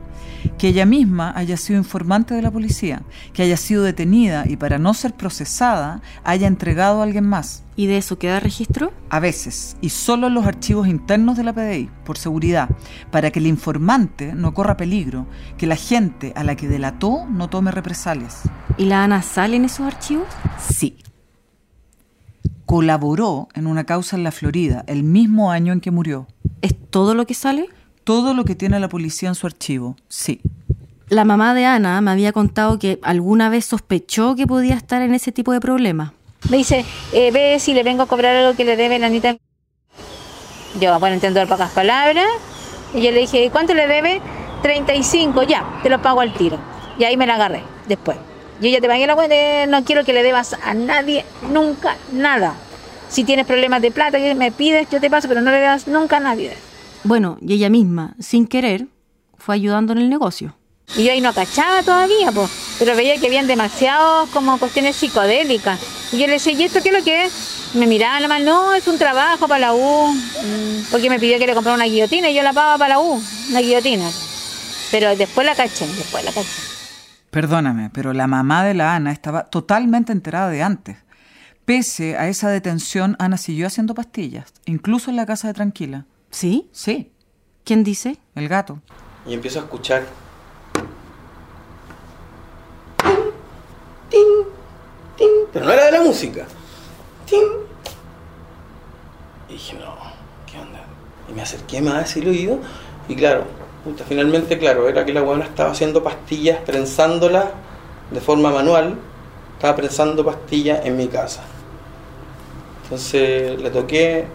Que 0.58 0.68
ella 0.68 0.86
misma 0.86 1.32
haya 1.36 1.56
sido 1.56 1.78
informante 1.78 2.34
de 2.34 2.42
la 2.42 2.50
policía, 2.50 3.02
que 3.32 3.42
haya 3.42 3.56
sido 3.56 3.84
detenida 3.84 4.44
y 4.44 4.56
para 4.56 4.78
no 4.78 4.92
ser 4.92 5.14
procesada 5.14 6.02
haya 6.24 6.48
entregado 6.48 7.00
a 7.00 7.04
alguien 7.04 7.24
más. 7.24 7.62
¿Y 7.76 7.86
de 7.86 7.98
eso 7.98 8.18
queda 8.18 8.40
registro? 8.40 8.92
A 9.08 9.20
veces, 9.20 9.76
y 9.80 9.90
solo 9.90 10.26
en 10.26 10.34
los 10.34 10.46
archivos 10.46 10.88
internos 10.88 11.36
de 11.36 11.44
la 11.44 11.52
PDI, 11.52 11.88
por 12.04 12.18
seguridad, 12.18 12.68
para 13.12 13.30
que 13.30 13.38
el 13.38 13.46
informante 13.46 14.34
no 14.34 14.52
corra 14.52 14.76
peligro, 14.76 15.28
que 15.56 15.68
la 15.68 15.76
gente 15.76 16.32
a 16.34 16.42
la 16.42 16.56
que 16.56 16.66
delató 16.66 17.24
no 17.30 17.48
tome 17.48 17.70
represalias. 17.70 18.42
¿Y 18.76 18.86
la 18.86 19.04
Ana 19.04 19.22
sale 19.22 19.54
en 19.54 19.64
esos 19.64 19.86
archivos? 19.86 20.26
Sí. 20.58 20.98
Colaboró 22.66 23.46
en 23.54 23.68
una 23.68 23.84
causa 23.84 24.16
en 24.16 24.24
la 24.24 24.32
Florida 24.32 24.84
el 24.88 25.04
mismo 25.04 25.52
año 25.52 25.72
en 25.72 25.80
que 25.80 25.92
murió. 25.92 26.26
¿Es 26.62 26.74
todo 26.90 27.14
lo 27.14 27.26
que 27.28 27.34
sale? 27.34 27.68
Todo 28.08 28.32
lo 28.32 28.46
que 28.46 28.54
tiene 28.54 28.80
la 28.80 28.88
policía 28.88 29.28
en 29.28 29.34
su 29.34 29.46
archivo, 29.46 29.94
sí. 30.08 30.40
La 31.10 31.26
mamá 31.26 31.52
de 31.52 31.66
Ana 31.66 32.00
me 32.00 32.10
había 32.10 32.32
contado 32.32 32.78
que 32.78 32.98
alguna 33.02 33.50
vez 33.50 33.66
sospechó 33.66 34.34
que 34.34 34.46
podía 34.46 34.76
estar 34.76 35.02
en 35.02 35.12
ese 35.12 35.30
tipo 35.30 35.52
de 35.52 35.60
problema. 35.60 36.14
Me 36.48 36.56
dice, 36.56 36.86
eh, 37.12 37.30
ve 37.32 37.58
si 37.60 37.74
le 37.74 37.82
vengo 37.82 38.04
a 38.04 38.06
cobrar 38.06 38.34
algo 38.34 38.56
que 38.56 38.64
le 38.64 38.76
debe 38.76 38.98
la 38.98 39.08
Anita. 39.08 39.36
Yo, 40.80 40.98
bueno, 40.98 41.16
entiendo 41.16 41.46
pocas 41.46 41.70
palabras. 41.72 42.24
Y 42.94 43.02
yo 43.02 43.10
le 43.10 43.18
dije, 43.18 43.50
¿cuánto 43.52 43.74
le 43.74 43.86
debe? 43.86 44.22
35, 44.62 45.42
ya, 45.42 45.78
te 45.82 45.90
lo 45.90 46.00
pago 46.00 46.22
al 46.22 46.32
tiro. 46.32 46.58
Y 46.98 47.04
ahí 47.04 47.18
me 47.18 47.26
la 47.26 47.34
agarré 47.34 47.62
después. 47.88 48.16
Yo 48.62 48.70
ya 48.70 48.80
te 48.80 48.88
pagué 48.88 49.06
la 49.06 49.16
cuenta, 49.16 49.34
eh, 49.34 49.66
no 49.66 49.84
quiero 49.84 50.06
que 50.06 50.14
le 50.14 50.22
debas 50.22 50.56
a 50.64 50.72
nadie, 50.72 51.26
nunca, 51.52 51.98
nada. 52.10 52.54
Si 53.10 53.24
tienes 53.24 53.44
problemas 53.44 53.82
de 53.82 53.90
plata, 53.90 54.16
que 54.16 54.34
me 54.34 54.50
pides, 54.50 54.88
yo 54.90 54.98
te 54.98 55.10
paso, 55.10 55.28
pero 55.28 55.42
no 55.42 55.50
le 55.50 55.58
debas 55.58 55.86
nunca 55.86 56.16
a 56.16 56.20
nadie. 56.20 56.56
Bueno, 57.04 57.38
y 57.40 57.54
ella 57.54 57.70
misma, 57.70 58.14
sin 58.18 58.46
querer, 58.46 58.86
fue 59.36 59.54
ayudando 59.54 59.92
en 59.92 59.98
el 59.98 60.08
negocio. 60.08 60.54
Y 60.96 61.04
yo 61.04 61.12
ahí 61.12 61.20
no 61.20 61.32
cachaba 61.32 61.82
todavía, 61.82 62.32
pues. 62.32 62.50
Pero 62.78 62.96
veía 62.96 63.18
que 63.18 63.26
habían 63.26 63.46
demasiados 63.46 64.28
como 64.30 64.58
cuestiones 64.58 64.96
psicodélicas. 64.96 65.78
Y 66.12 66.18
yo 66.18 66.26
le 66.26 66.34
decía, 66.34 66.52
¿y 66.52 66.62
esto 66.64 66.80
qué 66.82 66.88
es 66.88 66.98
lo 66.98 67.04
que 67.04 67.24
es? 67.24 67.32
Me 67.74 67.86
miraba 67.86 68.18
nomás, 68.20 68.42
no, 68.42 68.74
es 68.74 68.88
un 68.88 68.98
trabajo 68.98 69.46
para 69.46 69.60
la 69.60 69.74
U. 69.74 70.12
Mm, 70.12 70.90
Porque 70.90 71.10
me 71.10 71.18
pidió 71.20 71.38
que 71.38 71.46
le 71.46 71.54
comprara 71.54 71.76
una 71.76 71.84
guillotina 71.84 72.30
y 72.30 72.34
yo 72.34 72.42
la 72.42 72.54
pagaba 72.54 72.78
para 72.78 72.94
la 72.94 73.00
U, 73.00 73.22
una 73.50 73.60
guillotina. 73.60 74.08
Pero 74.90 75.14
después 75.14 75.46
la 75.46 75.54
caché, 75.54 75.86
después 75.86 76.24
la 76.24 76.32
caché. 76.32 76.48
Perdóname, 77.30 77.90
pero 77.90 78.14
la 78.14 78.26
mamá 78.26 78.64
de 78.64 78.72
la 78.72 78.94
Ana 78.94 79.12
estaba 79.12 79.44
totalmente 79.44 80.12
enterada 80.12 80.48
de 80.48 80.62
antes. 80.62 80.96
Pese 81.66 82.16
a 82.16 82.28
esa 82.28 82.48
detención, 82.48 83.14
Ana 83.18 83.36
siguió 83.36 83.66
haciendo 83.66 83.94
pastillas, 83.94 84.46
incluso 84.64 85.10
en 85.10 85.16
la 85.16 85.26
casa 85.26 85.48
de 85.48 85.54
Tranquila. 85.54 86.06
¿Sí? 86.30 86.68
Sí. 86.72 87.10
¿Quién 87.64 87.84
dice? 87.84 88.18
El 88.34 88.48
gato. 88.48 88.80
Y 89.26 89.34
empiezo 89.34 89.60
a 89.60 89.62
escuchar. 89.62 90.06
Pero 95.52 95.64
no 95.64 95.72
era 95.72 95.86
de 95.86 95.92
la 95.92 96.02
música. 96.02 96.46
¡Ting! 97.26 97.42
Y 99.48 99.52
dije, 99.54 99.76
no, 99.78 99.96
¿qué 100.46 100.58
onda? 100.58 100.84
Y 101.28 101.32
me 101.32 101.42
acerqué 101.42 101.80
más 101.80 102.04
hacia 102.04 102.22
el 102.22 102.28
oído 102.28 102.58
y 103.08 103.16
claro, 103.16 103.44
puta, 103.84 104.04
finalmente, 104.04 104.58
claro, 104.58 104.88
era 104.88 105.04
que 105.04 105.12
la 105.14 105.22
buena 105.22 105.44
estaba 105.44 105.70
haciendo 105.70 106.02
pastillas, 106.02 106.58
prensándolas 106.58 107.46
de 108.10 108.20
forma 108.20 108.50
manual. 108.50 108.96
Estaba 109.54 109.74
prensando 109.76 110.24
pastillas 110.24 110.84
en 110.84 110.96
mi 110.96 111.08
casa. 111.08 111.42
Entonces 112.84 113.60
le 113.60 113.70
toqué, 113.70 114.26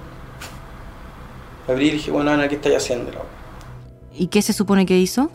abrí 1.67 1.87
y 1.87 1.91
dije, 1.91 2.11
bueno, 2.11 2.31
Ana, 2.31 2.47
¿qué 2.47 2.55
estáis 2.55 2.77
haciendo? 2.77 3.11
¿Y 4.15 4.27
qué 4.27 4.41
se 4.41 4.53
supone 4.53 4.85
que 4.85 4.97
hizo? 4.97 5.29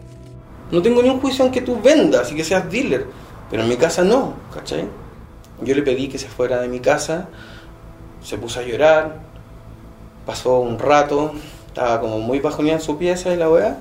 No 0.70 0.82
tengo 0.82 1.02
ni 1.02 1.08
un 1.08 1.20
juicio 1.20 1.44
en 1.44 1.52
que 1.52 1.62
tú 1.62 1.80
vendas 1.80 2.30
y 2.30 2.34
que 2.34 2.44
seas 2.44 2.70
dealer, 2.70 3.06
pero 3.50 3.62
en 3.62 3.68
mi 3.68 3.76
casa 3.76 4.04
no, 4.04 4.34
¿cachai? 4.52 4.84
Yo 5.62 5.74
le 5.74 5.82
pedí 5.82 6.08
que 6.08 6.18
se 6.18 6.28
fuera 6.28 6.60
de 6.60 6.68
mi 6.68 6.80
casa, 6.80 7.28
se 8.22 8.36
puso 8.38 8.60
a 8.60 8.62
llorar, 8.62 9.20
pasó 10.26 10.60
un 10.60 10.78
rato, 10.78 11.32
estaba 11.66 12.00
como 12.00 12.20
muy 12.20 12.38
bajoneada 12.38 12.78
en 12.78 12.84
su 12.84 12.98
pieza 12.98 13.32
y 13.32 13.36
la 13.36 13.48
weá, 13.50 13.78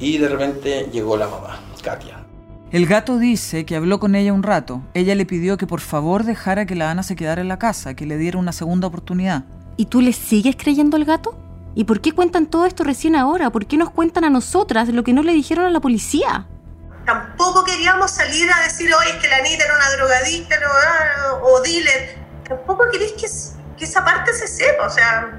y 0.00 0.18
de 0.18 0.28
repente 0.28 0.88
llegó 0.92 1.16
la 1.16 1.28
mamá, 1.28 1.60
Katia. 1.82 2.24
El 2.72 2.86
gato 2.86 3.18
dice 3.18 3.64
que 3.64 3.76
habló 3.76 4.00
con 4.00 4.16
ella 4.16 4.32
un 4.32 4.42
rato. 4.42 4.82
Ella 4.94 5.14
le 5.14 5.26
pidió 5.26 5.56
que 5.56 5.68
por 5.68 5.80
favor 5.80 6.24
dejara 6.24 6.66
que 6.66 6.74
la 6.74 6.90
Ana 6.90 7.04
se 7.04 7.14
quedara 7.14 7.40
en 7.40 7.46
la 7.46 7.60
casa, 7.60 7.94
que 7.94 8.04
le 8.04 8.18
diera 8.18 8.36
una 8.36 8.50
segunda 8.50 8.88
oportunidad. 8.88 9.44
¿Y 9.76 9.86
tú 9.86 10.00
le 10.00 10.12
sigues 10.12 10.56
creyendo 10.56 10.96
al 10.96 11.04
gato? 11.04 11.36
¿Y 11.74 11.84
por 11.84 12.00
qué 12.00 12.12
cuentan 12.12 12.46
todo 12.46 12.66
esto 12.66 12.84
recién 12.84 13.16
ahora? 13.16 13.50
¿Por 13.50 13.66
qué 13.66 13.76
nos 13.76 13.90
cuentan 13.90 14.24
a 14.24 14.30
nosotras 14.30 14.88
lo 14.88 15.02
que 15.02 15.12
no 15.12 15.22
le 15.22 15.32
dijeron 15.32 15.66
a 15.66 15.70
la 15.70 15.80
policía? 15.80 16.46
Tampoco 17.04 17.64
queríamos 17.64 18.12
salir 18.12 18.50
a 18.50 18.62
decir, 18.62 18.92
oye, 18.94 19.10
es 19.10 19.16
que 19.16 19.28
la 19.28 19.36
Anita 19.38 19.64
era 19.64 19.74
una 19.76 19.90
drogadicta 19.90 20.56
ah, 20.64 21.40
o 21.42 21.60
dealer. 21.60 22.16
Tampoco 22.48 22.84
queréis 22.90 23.12
que, 23.12 23.84
esa 23.84 24.04
parte 24.04 24.32
se 24.32 24.46
sepa. 24.46 24.86
O 24.86 24.90
sea, 24.90 25.30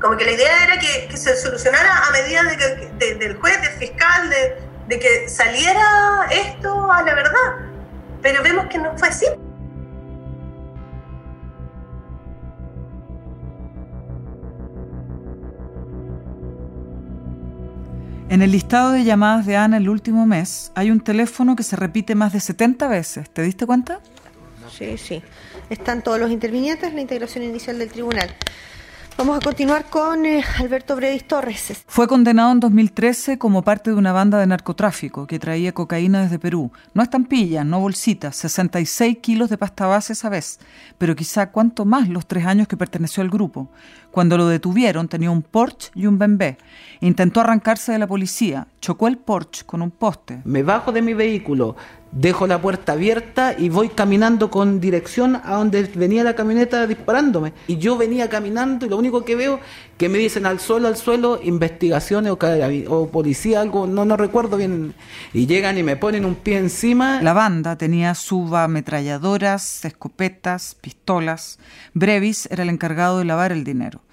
como 0.00 0.16
que 0.16 0.24
la 0.24 0.32
idea 0.32 0.64
era 0.64 0.78
que, 0.78 1.16
se 1.16 1.36
solucionara 1.36 1.98
a 2.08 2.10
medida 2.10 2.42
de 2.44 2.56
que, 2.56 2.66
de- 2.98 3.14
del 3.16 3.36
juez, 3.36 3.60
del 3.60 3.72
fiscal, 3.72 4.30
de, 4.30 4.62
de 4.88 4.98
que 4.98 5.28
saliera 5.28 6.26
esto 6.30 6.90
a 6.90 7.02
la 7.02 7.14
verdad. 7.14 7.70
Pero 8.22 8.42
vemos 8.42 8.66
que 8.68 8.78
no 8.78 8.96
fue 8.96 9.08
así. 9.08 9.26
En 18.30 18.40
el 18.40 18.52
listado 18.52 18.92
de 18.92 19.04
llamadas 19.04 19.44
de 19.44 19.56
Ana 19.56 19.76
el 19.76 19.88
último 19.88 20.24
mes 20.26 20.72
hay 20.74 20.90
un 20.90 21.00
teléfono 21.00 21.56
que 21.56 21.62
se 21.62 21.76
repite 21.76 22.14
más 22.14 22.32
de 22.32 22.40
70 22.40 22.88
veces. 22.88 23.30
¿Te 23.30 23.42
diste 23.42 23.66
cuenta? 23.66 24.00
Sí, 24.70 24.96
sí. 24.96 25.22
Están 25.68 26.02
todos 26.02 26.18
los 26.18 26.30
intervinientes 26.30 26.88
en 26.88 26.96
la 26.96 27.02
integración 27.02 27.44
inicial 27.44 27.78
del 27.78 27.90
tribunal. 27.90 28.34
Vamos 29.16 29.36
a 29.36 29.40
continuar 29.40 29.84
con 29.90 30.26
eh, 30.26 30.42
Alberto 30.58 30.96
Brevis 30.96 31.28
Torres. 31.28 31.84
Fue 31.86 32.08
condenado 32.08 32.50
en 32.50 32.58
2013 32.58 33.38
como 33.38 33.62
parte 33.62 33.90
de 33.90 33.96
una 33.96 34.12
banda 34.12 34.40
de 34.40 34.46
narcotráfico 34.48 35.28
que 35.28 35.38
traía 35.38 35.72
cocaína 35.72 36.22
desde 36.22 36.40
Perú. 36.40 36.72
No 36.94 37.02
estampillas, 37.02 37.64
no 37.64 37.78
bolsitas, 37.78 38.34
66 38.34 39.18
kilos 39.18 39.50
de 39.50 39.58
pasta 39.58 39.86
base 39.86 40.14
esa 40.14 40.30
vez, 40.30 40.58
pero 40.98 41.14
quizá 41.14 41.52
cuánto 41.52 41.84
más 41.84 42.08
los 42.08 42.26
tres 42.26 42.44
años 42.44 42.66
que 42.66 42.76
perteneció 42.76 43.22
al 43.22 43.30
grupo. 43.30 43.70
Cuando 44.14 44.38
lo 44.38 44.46
detuvieron 44.46 45.08
tenía 45.08 45.32
un 45.32 45.42
Porsche 45.42 45.90
y 45.96 46.06
un 46.06 46.20
Bembé. 46.20 46.56
Intentó 47.00 47.40
arrancarse 47.40 47.90
de 47.90 47.98
la 47.98 48.06
policía, 48.06 48.68
chocó 48.80 49.08
el 49.08 49.18
Porsche 49.18 49.64
con 49.66 49.82
un 49.82 49.90
poste. 49.90 50.40
Me 50.44 50.62
bajo 50.62 50.92
de 50.92 51.02
mi 51.02 51.14
vehículo, 51.14 51.74
dejo 52.12 52.46
la 52.46 52.62
puerta 52.62 52.92
abierta 52.92 53.56
y 53.58 53.70
voy 53.70 53.88
caminando 53.88 54.52
con 54.52 54.80
dirección 54.80 55.34
a 55.34 55.56
donde 55.56 55.82
venía 55.96 56.22
la 56.22 56.36
camioneta 56.36 56.86
disparándome. 56.86 57.54
Y 57.66 57.78
yo 57.78 57.96
venía 57.96 58.28
caminando 58.28 58.86
y 58.86 58.88
lo 58.88 58.96
único 58.96 59.24
que 59.24 59.34
veo 59.34 59.58
que 59.98 60.08
me 60.08 60.18
dicen 60.18 60.46
al 60.46 60.60
suelo, 60.60 60.86
al 60.86 60.96
suelo, 60.96 61.40
investigaciones 61.42 62.30
o, 62.30 62.38
o 62.88 63.08
policía, 63.08 63.60
algo, 63.60 63.88
no, 63.88 64.04
no 64.04 64.16
recuerdo 64.16 64.56
bien. 64.56 64.94
Y 65.32 65.46
llegan 65.46 65.76
y 65.76 65.82
me 65.82 65.96
ponen 65.96 66.24
un 66.24 66.36
pie 66.36 66.58
encima. 66.58 67.20
La 67.20 67.32
banda 67.32 67.74
tenía 67.76 68.14
subametralladoras, 68.14 69.84
escopetas, 69.84 70.76
pistolas. 70.80 71.58
Brevis 71.94 72.46
era 72.52 72.62
el 72.62 72.70
encargado 72.70 73.18
de 73.18 73.24
lavar 73.24 73.50
el 73.50 73.64
dinero. 73.64 74.03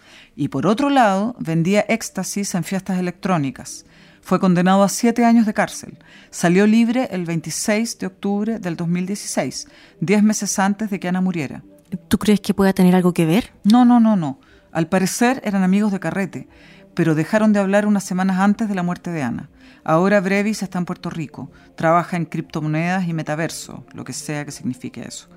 Y 0.41 0.47
por 0.47 0.65
otro 0.65 0.89
lado, 0.89 1.36
vendía 1.38 1.86
éxtasis 1.88 2.56
en 2.56 2.63
fiestas 2.63 2.97
electrónicas. 2.97 3.86
Fue 4.21 4.39
condenado 4.39 4.82
a 4.82 4.89
siete 4.89 5.23
años 5.23 5.45
de 5.45 5.54
cárcel. 5.54 5.99
Salió 6.32 6.65
libre 6.65 7.10
el 7.12 7.25
26 7.25 7.99
de 7.99 8.08
octubre 8.08 8.58
del 8.58 8.75
2016, 8.75 9.67
diez 9.99 10.23
meses 10.23 10.58
antes 10.58 10.89
de 10.89 10.99
que 10.99 11.08
Ana 11.08 11.21
muriera. 11.21 11.62
¿Tú 12.08 12.17
crees 12.17 12.39
que 12.39 12.56
pueda 12.56 12.73
tener 12.73 12.95
algo 12.95 13.13
que 13.13 13.27
ver? 13.27 13.54
No, 13.63 13.86
no, 13.86 13.99
no, 13.99 14.15
no. 14.15 14.39
Al 14.71 14.88
parecer 14.88 15.43
eran 15.45 15.62
amigos 15.62 15.91
de 15.91 15.99
carrete, 15.99 16.47
pero 16.95 17.13
dejaron 17.13 17.54
de 17.54 17.60
hablar 17.60 17.86
unas 17.86 18.04
semanas 18.04 18.39
antes 18.39 18.67
de 18.67 18.73
la 18.73 18.82
muerte 18.82 19.12
de 19.12 19.21
Ana. 19.21 19.51
Ahora 19.84 20.21
Brevis 20.21 20.63
está 20.63 20.80
en 20.80 20.86
Puerto 20.86 21.12
Rico, 21.12 21.51
trabaja 21.75 22.17
en 22.17 22.25
criptomonedas 22.25 23.08
y 23.08 23.13
metaverso, 23.13 23.86
lo 23.93 24.04
que 24.04 24.13
sea 24.13 24.43
que 24.43 24.51
signifique 24.51 25.08
eso. 25.08 25.27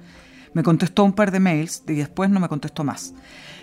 Me 0.54 0.62
contestó 0.62 1.04
un 1.04 1.12
par 1.12 1.30
de 1.30 1.40
mails 1.40 1.82
y 1.86 1.92
después 1.92 2.30
no 2.30 2.40
me 2.40 2.48
contestó 2.48 2.84
más. 2.84 3.12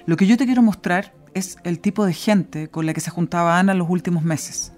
Lo 0.05 0.17
que 0.17 0.27
yo 0.27 0.37
te 0.37 0.45
quiero 0.45 0.61
mostrar 0.61 1.13
es 1.33 1.57
el 1.63 1.79
tipo 1.79 2.05
de 2.05 2.13
gente 2.13 2.69
con 2.69 2.85
la 2.85 2.93
que 2.93 3.01
se 3.01 3.09
juntaba 3.11 3.57
Ana 3.59 3.73
los 3.73 3.89
últimos 3.89 4.23
meses. 4.23 4.73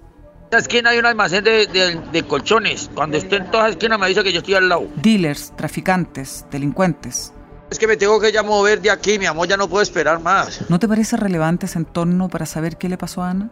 En 0.51 0.57
esta 0.57 0.57
esquina 0.59 0.89
hay 0.91 0.99
un 0.99 1.05
almacén 1.07 1.43
de, 1.43 1.65
de- 1.67 1.99
de 2.11 2.23
colchones. 2.23 2.89
Cuando 2.93 3.17
esté 3.17 3.37
en 3.37 3.49
toda 3.49 3.69
esquina 3.69 3.97
me 3.97 4.07
dice 4.07 4.23
que 4.23 4.31
yo 4.31 4.39
estoy 4.39 4.53
al 4.53 4.69
lado. 4.69 4.87
Dealers, 5.01 5.51
traficantes, 5.55 6.45
delincuentes. 6.51 7.33
Es 7.71 7.79
que 7.79 7.87
me 7.87 7.97
tengo 7.97 8.19
que 8.19 8.31
ya 8.31 8.43
mover 8.43 8.79
de 8.81 8.91
aquí, 8.91 9.17
mi 9.17 9.25
amor, 9.25 9.47
ya 9.47 9.57
no 9.57 9.67
puedo 9.67 9.81
esperar 9.81 10.19
más. 10.21 10.69
¿No 10.69 10.77
te 10.77 10.87
parece 10.87 11.17
relevante 11.17 11.65
ese 11.65 11.79
entorno 11.79 12.29
para 12.29 12.45
saber 12.45 12.77
qué 12.77 12.87
le 12.87 12.99
pasó 12.99 13.23
a 13.23 13.31
Ana? 13.31 13.49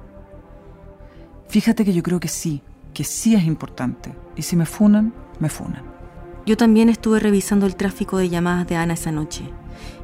Fíjate 1.48 1.84
que 1.84 1.94
yo 1.94 2.04
creo 2.04 2.20
que 2.20 2.28
sí, 2.28 2.62
que 2.94 3.04
sí 3.04 3.34
es 3.36 3.44
importante. 3.46 4.14
Y 4.36 4.44
si 4.44 4.56
me 4.56 4.66
funan, 4.68 5.14
me 5.40 5.50
funan. 5.50 5.84
Yo 6.46 6.56
también 6.58 6.90
estuve 6.90 7.20
revisando 7.20 7.66
el 7.66 7.76
tráfico 7.76 8.18
de 8.18 8.30
llamadas 8.30 8.68
de 8.68 8.76
Ana 8.76 8.94
esa 8.94 9.12
noche 9.12 9.44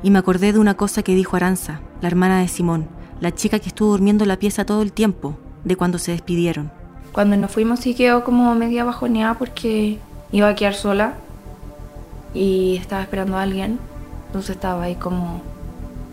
y 0.04 0.12
me 0.12 0.20
acordé 0.20 0.54
de 0.54 0.60
una 0.60 0.76
cosa 0.76 1.04
que 1.04 1.16
dijo 1.16 1.36
Aranza, 1.36 1.80
la 2.02 2.08
hermana 2.08 2.40
de 2.40 2.48
Simón, 2.48 2.88
la 3.20 3.34
chica 3.34 3.60
que 3.60 3.70
estuvo 3.70 3.92
durmiendo 3.92 4.24
en 4.24 4.30
la 4.30 4.40
pieza 4.40 4.66
todo 4.66 4.82
el 4.82 4.92
tiempo, 4.92 5.38
de 5.64 5.76
cuando 5.76 6.00
se 6.00 6.12
despidieron. 6.12 6.72
Cuando 7.12 7.36
nos 7.36 7.52
fuimos 7.52 7.80
sí 7.80 7.96
quedó 7.96 8.24
como 8.24 8.54
media 8.56 8.84
bajoneada 8.84 9.34
porque 9.36 9.98
iba 10.32 10.50
a 10.50 10.56
quedar 10.56 10.76
sola 10.76 11.14
y 12.34 12.78
estaba 12.78 13.02
esperando 13.02 13.38
a 13.38 13.42
alguien. 13.42 13.80
Entonces 14.28 14.52
estaba 14.52 14.84
ahí 14.84 14.96
como, 14.96 15.42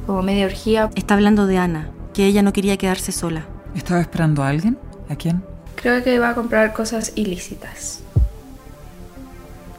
como 0.07 0.23
media 0.23 0.47
orgía. 0.47 0.91
Está 0.95 1.15
hablando 1.15 1.47
de 1.47 1.59
Ana, 1.59 1.89
que 2.15 2.27
ella 2.27 2.43
no 2.43 2.53
quería 2.53 2.77
quedarse 2.77 3.13
sola. 3.13 3.45
¿Estaba 3.75 4.01
esperando 4.01 4.43
a 4.43 4.49
alguien? 4.49 4.79
¿A 5.09 5.17
quién? 5.17 5.43
Creo 5.75 6.03
que 6.03 6.15
iba 6.15 6.31
a 6.31 6.35
comprar 6.35 6.73
cosas 6.73 7.13
ilícitas. 7.17 8.01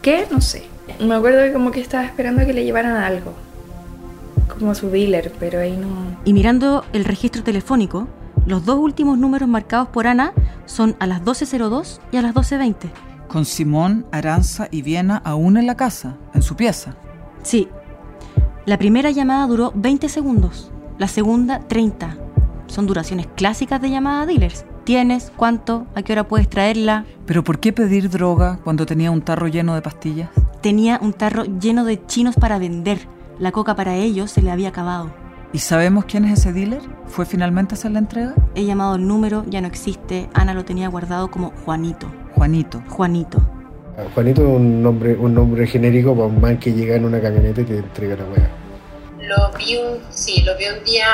¿Qué? 0.01 0.27
No 0.29 0.41
sé. 0.41 0.63
Me 0.99 1.15
acuerdo 1.15 1.41
que 1.41 1.53
como 1.53 1.71
que 1.71 1.79
estaba 1.79 2.05
esperando 2.05 2.45
que 2.45 2.53
le 2.53 2.63
llevaran 2.63 2.97
algo. 2.97 3.33
Como 4.47 4.75
su 4.75 4.89
dealer, 4.89 5.33
pero 5.39 5.59
ahí 5.59 5.75
no... 5.75 5.87
Y 6.23 6.33
mirando 6.33 6.85
el 6.93 7.05
registro 7.05 7.43
telefónico, 7.43 8.07
los 8.45 8.65
dos 8.65 8.77
últimos 8.77 9.17
números 9.17 9.49
marcados 9.49 9.87
por 9.89 10.07
Ana 10.07 10.33
son 10.65 10.95
a 10.99 11.07
las 11.07 11.23
12.02 11.23 11.99
y 12.11 12.17
a 12.17 12.21
las 12.21 12.33
12.20. 12.33 12.75
Con 13.27 13.45
Simón, 13.45 14.05
Aranza 14.11 14.67
y 14.71 14.81
Viena 14.81 15.17
aún 15.25 15.57
en 15.57 15.65
la 15.65 15.75
casa, 15.75 16.17
en 16.33 16.41
su 16.41 16.55
pieza. 16.55 16.95
Sí. 17.41 17.67
La 18.65 18.77
primera 18.77 19.11
llamada 19.11 19.47
duró 19.47 19.71
20 19.75 20.09
segundos, 20.09 20.71
la 20.97 21.07
segunda 21.07 21.59
30. 21.59 22.17
Son 22.67 22.87
duraciones 22.87 23.27
clásicas 23.35 23.81
de 23.81 23.89
llamada 23.89 24.21
a 24.21 24.25
dealers. 24.25 24.65
¿Tienes? 24.83 25.31
¿Cuánto? 25.35 25.87
¿A 25.95 26.03
qué 26.03 26.13
hora 26.13 26.27
puedes 26.27 26.47
traerla? 26.47 27.05
¿Pero 27.25 27.43
por 27.43 27.59
qué 27.59 27.73
pedir 27.73 28.09
droga 28.09 28.59
cuando 28.63 28.85
tenía 28.85 29.09
un 29.09 29.21
tarro 29.21 29.47
lleno 29.47 29.73
de 29.73 29.81
pastillas? 29.81 30.29
Tenía 30.61 30.99
un 31.01 31.13
tarro 31.13 31.43
lleno 31.43 31.83
de 31.85 32.05
chinos 32.05 32.35
para 32.35 32.59
vender. 32.59 33.07
La 33.39 33.51
coca 33.51 33.75
para 33.75 33.95
ellos 33.95 34.31
se 34.31 34.41
le 34.41 34.51
había 34.51 34.69
acabado. 34.69 35.11
¿Y 35.51 35.59
sabemos 35.59 36.05
quién 36.05 36.25
es 36.25 36.39
ese 36.39 36.53
dealer? 36.53 36.81
¿Fue 37.05 37.25
finalmente 37.25 37.73
a 37.73 37.77
hacer 37.77 37.91
la 37.91 37.99
entrega? 37.99 38.33
He 38.55 38.65
llamado 38.65 38.95
el 38.95 39.07
número, 39.07 39.43
ya 39.47 39.61
no 39.61 39.67
existe. 39.67 40.29
Ana 40.33 40.53
lo 40.53 40.65
tenía 40.65 40.87
guardado 40.89 41.29
como 41.29 41.51
Juanito. 41.63 42.07
Juanito. 42.33 42.81
Juanito. 42.89 43.41
Juanito 44.13 44.41
es 44.41 44.47
un 44.47 44.83
nombre, 44.83 45.15
un 45.15 45.33
nombre 45.33 45.65
genérico 45.67 46.13
para 46.13 46.27
un 46.27 46.41
man 46.41 46.57
que 46.59 46.73
llega 46.73 46.95
en 46.95 47.05
una 47.05 47.21
camioneta 47.21 47.61
y 47.61 47.65
te 47.65 47.77
entrega 47.77 48.17
la 48.17 48.23
weá. 48.25 48.49
Lo 49.21 49.57
vi 49.57 49.77
un, 49.77 49.99
sí, 50.09 50.41
lo 50.43 50.57
vi 50.57 50.65
un 50.77 50.83
día 50.83 51.07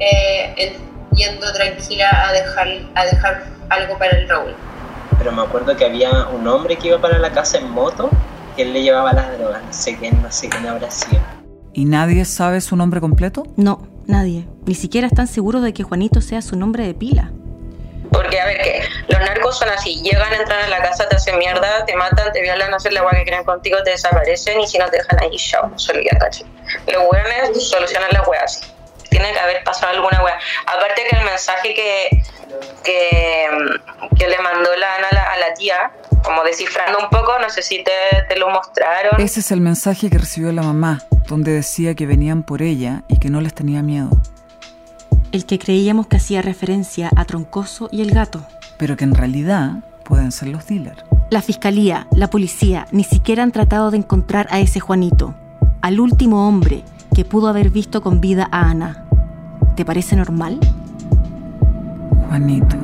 eh, 0.00 0.54
en- 0.56 1.16
yendo 1.16 1.52
tranquila 1.52 2.08
a 2.28 2.32
dejar, 2.32 2.68
a 2.94 3.04
dejar 3.04 3.44
algo 3.68 3.96
para 3.98 4.16
el 4.18 4.28
Raúl. 4.28 4.52
Pero 5.18 5.30
me 5.32 5.42
acuerdo 5.42 5.76
que 5.76 5.84
había 5.84 6.26
un 6.28 6.46
hombre 6.48 6.76
que 6.76 6.88
iba 6.88 6.98
para 7.00 7.18
la 7.18 7.30
casa 7.30 7.58
en 7.58 7.70
moto 7.70 8.10
que 8.56 8.62
él 8.62 8.72
le 8.72 8.82
llevaba 8.82 9.12
las 9.12 9.38
drogas. 9.38 9.62
No 9.62 9.72
sé 9.72 9.96
quién, 9.96 10.20
no 10.22 10.30
sé 10.30 10.48
quién 10.48 10.66
habrá 10.66 10.90
sido. 10.90 11.20
¿Y 11.72 11.84
nadie 11.84 12.24
sabe 12.24 12.60
su 12.60 12.76
nombre 12.76 13.00
completo? 13.00 13.44
No, 13.56 13.86
nadie. 14.06 14.46
Ni 14.66 14.74
siquiera 14.74 15.06
están 15.06 15.26
seguros 15.26 15.62
de 15.62 15.72
que 15.72 15.82
Juanito 15.82 16.20
sea 16.20 16.42
su 16.42 16.56
nombre 16.56 16.84
de 16.86 16.94
pila. 16.94 17.30
Porque, 18.12 18.40
a 18.40 18.46
ver, 18.46 18.60
que 18.60 18.82
los 19.08 19.20
narcos 19.20 19.58
son 19.58 19.68
así: 19.68 20.02
llegan, 20.02 20.32
entran 20.32 20.64
a 20.64 20.68
la 20.68 20.82
casa, 20.82 21.08
te 21.08 21.16
hacen 21.16 21.38
mierda, 21.38 21.84
te 21.86 21.94
matan, 21.94 22.32
te 22.32 22.42
violan, 22.42 22.74
hacen 22.74 22.92
la 22.94 23.00
agua 23.00 23.12
que 23.12 23.22
quieren 23.22 23.44
contigo, 23.44 23.78
te 23.84 23.90
desaparecen 23.90 24.60
y 24.60 24.66
si 24.66 24.78
no 24.78 24.88
te 24.88 24.96
dejan 24.96 25.22
ahí, 25.22 25.36
chao, 25.36 25.70
solo 25.76 26.00
ya 26.00 26.18
caché. 26.18 26.44
Los 26.88 27.04
hueones 27.10 27.68
solucionan 27.68 28.08
las 28.12 28.26
weas 28.26 28.42
así. 28.44 28.66
Tiene 29.10 29.32
que 29.32 29.38
haber 29.40 29.64
pasado 29.64 29.92
alguna 29.92 30.22
wea. 30.24 30.38
Aparte 30.66 31.02
que 31.08 31.16
el 31.16 31.24
mensaje 31.24 31.74
que, 31.74 32.22
que, 32.84 33.48
que 34.16 34.28
le 34.28 34.38
mandó 34.38 34.70
la 34.76 34.94
Ana 34.96 35.08
a 35.10 35.14
la, 35.14 35.32
a 35.32 35.38
la 35.38 35.54
tía, 35.54 35.90
como 36.24 36.42
descifrando 36.44 36.98
un 37.02 37.08
poco, 37.10 37.32
no 37.40 37.48
sé 37.50 37.62
si 37.62 37.82
te, 37.82 37.90
te 38.28 38.38
lo 38.38 38.50
mostraron. 38.50 39.20
Ese 39.20 39.40
es 39.40 39.50
el 39.50 39.60
mensaje 39.60 40.10
que 40.10 40.18
recibió 40.18 40.52
la 40.52 40.62
mamá, 40.62 41.02
donde 41.28 41.52
decía 41.52 41.94
que 41.94 42.06
venían 42.06 42.42
por 42.42 42.62
ella 42.62 43.02
y 43.08 43.18
que 43.18 43.30
no 43.30 43.40
les 43.40 43.54
tenía 43.54 43.82
miedo, 43.82 44.10
El 45.32 45.46
que 45.46 45.58
creíamos 45.58 46.06
que 46.08 46.16
hacía 46.16 46.42
referencia 46.42 47.10
a 47.16 47.24
Troncoso 47.24 47.88
y 47.92 48.02
el 48.02 48.10
gato. 48.12 48.44
pero 48.78 48.96
que 48.96 49.04
en 49.04 49.14
realidad 49.14 49.84
pueden 50.04 50.32
ser 50.32 50.48
los 50.48 50.66
dealers. 50.66 51.02
La 51.30 51.42
fiscalía, 51.42 52.06
la 52.12 52.28
policía, 52.30 52.86
ni 52.90 53.04
siquiera 53.04 53.42
han 53.42 53.52
tratado 53.52 53.90
de 53.90 53.98
encontrar 53.98 54.48
a 54.50 54.58
ese 54.58 54.80
Juanito, 54.80 55.34
al 55.82 56.00
último 56.00 56.48
hombre 56.48 56.82
que 57.14 57.24
pudo 57.24 57.48
haber 57.48 57.70
visto 57.70 58.02
con 58.02 58.20
vida 58.20 58.48
a 58.50 58.70
Ana. 58.70 59.04
¿Te 59.76 59.84
parece 59.84 60.16
normal? 60.16 60.58
Juanito. 62.28 62.76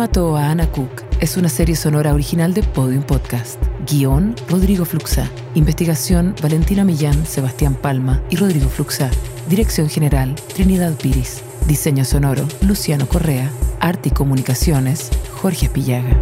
Mató 0.00 0.34
a 0.38 0.50
Anna 0.50 0.66
Cook? 0.66 1.02
Es 1.20 1.36
una 1.36 1.50
serie 1.50 1.76
sonora 1.76 2.14
original 2.14 2.54
de 2.54 2.62
Podium 2.62 3.02
Podcast. 3.02 3.62
Guión, 3.86 4.34
Rodrigo 4.48 4.86
Fluxa. 4.86 5.30
Investigación, 5.54 6.34
Valentina 6.40 6.84
Millán, 6.84 7.26
Sebastián 7.26 7.74
Palma 7.74 8.22
y 8.30 8.36
Rodrigo 8.36 8.70
Fluxa. 8.70 9.10
Dirección 9.50 9.90
General, 9.90 10.34
Trinidad 10.54 10.94
Piris. 10.94 11.42
Diseño 11.66 12.06
sonoro, 12.06 12.48
Luciano 12.62 13.06
Correa. 13.06 13.50
Arte 13.78 14.08
y 14.08 14.12
Comunicaciones, 14.12 15.10
Jorge 15.42 15.68
Pillaga. 15.68 16.16